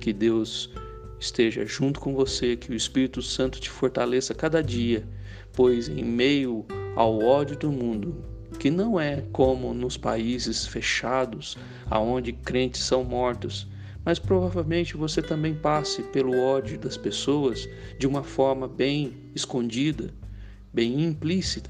Que 0.00 0.12
Deus 0.12 0.70
esteja 1.20 1.66
junto 1.66 2.00
com 2.00 2.14
você, 2.14 2.56
que 2.56 2.70
o 2.70 2.74
Espírito 2.74 3.20
Santo 3.20 3.60
te 3.60 3.68
fortaleça 3.68 4.34
cada 4.34 4.62
dia, 4.62 5.06
pois 5.52 5.88
em 5.88 6.04
meio 6.04 6.64
ao 6.96 7.22
ódio 7.22 7.56
do 7.56 7.70
mundo, 7.70 8.16
que 8.58 8.70
não 8.70 8.98
é 8.98 9.22
como 9.32 9.74
nos 9.74 9.96
países 9.96 10.66
fechados, 10.66 11.56
aonde 11.90 12.32
crentes 12.32 12.82
são 12.82 13.04
mortos, 13.04 13.66
mas 14.08 14.18
provavelmente 14.18 14.96
você 14.96 15.20
também 15.20 15.54
passe 15.54 16.02
pelo 16.02 16.40
ódio 16.40 16.78
das 16.78 16.96
pessoas 16.96 17.68
de 17.98 18.06
uma 18.06 18.22
forma 18.22 18.66
bem 18.66 19.12
escondida, 19.34 20.08
bem 20.72 21.04
implícita, 21.04 21.68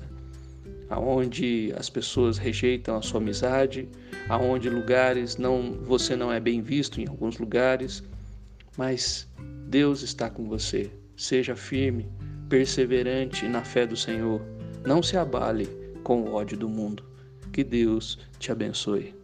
aonde 0.89 1.75
as 1.77 1.91
pessoas 1.91 2.39
rejeitam 2.39 2.97
a 2.97 3.03
sua 3.03 3.19
amizade, 3.21 3.89
aonde 4.29 4.71
lugares 4.71 5.37
não 5.37 5.81
você 5.83 6.15
não 6.15 6.33
é 6.33 6.39
bem 6.39 6.63
visto 6.63 7.01
em 7.01 7.09
alguns 7.09 7.39
lugares, 7.39 8.05
mas 8.77 9.27
Deus 9.67 10.03
está 10.03 10.31
com 10.31 10.49
você. 10.49 10.93
Seja 11.17 11.57
firme, 11.57 12.07
perseverante 12.49 13.49
na 13.49 13.65
fé 13.65 13.85
do 13.85 13.97
Senhor. 13.97 14.41
Não 14.87 15.03
se 15.03 15.17
abale 15.17 15.67
com 16.05 16.23
o 16.23 16.35
ódio 16.35 16.57
do 16.57 16.69
mundo. 16.69 17.03
Que 17.53 17.65
Deus 17.65 18.17
te 18.39 18.53
abençoe. 18.53 19.18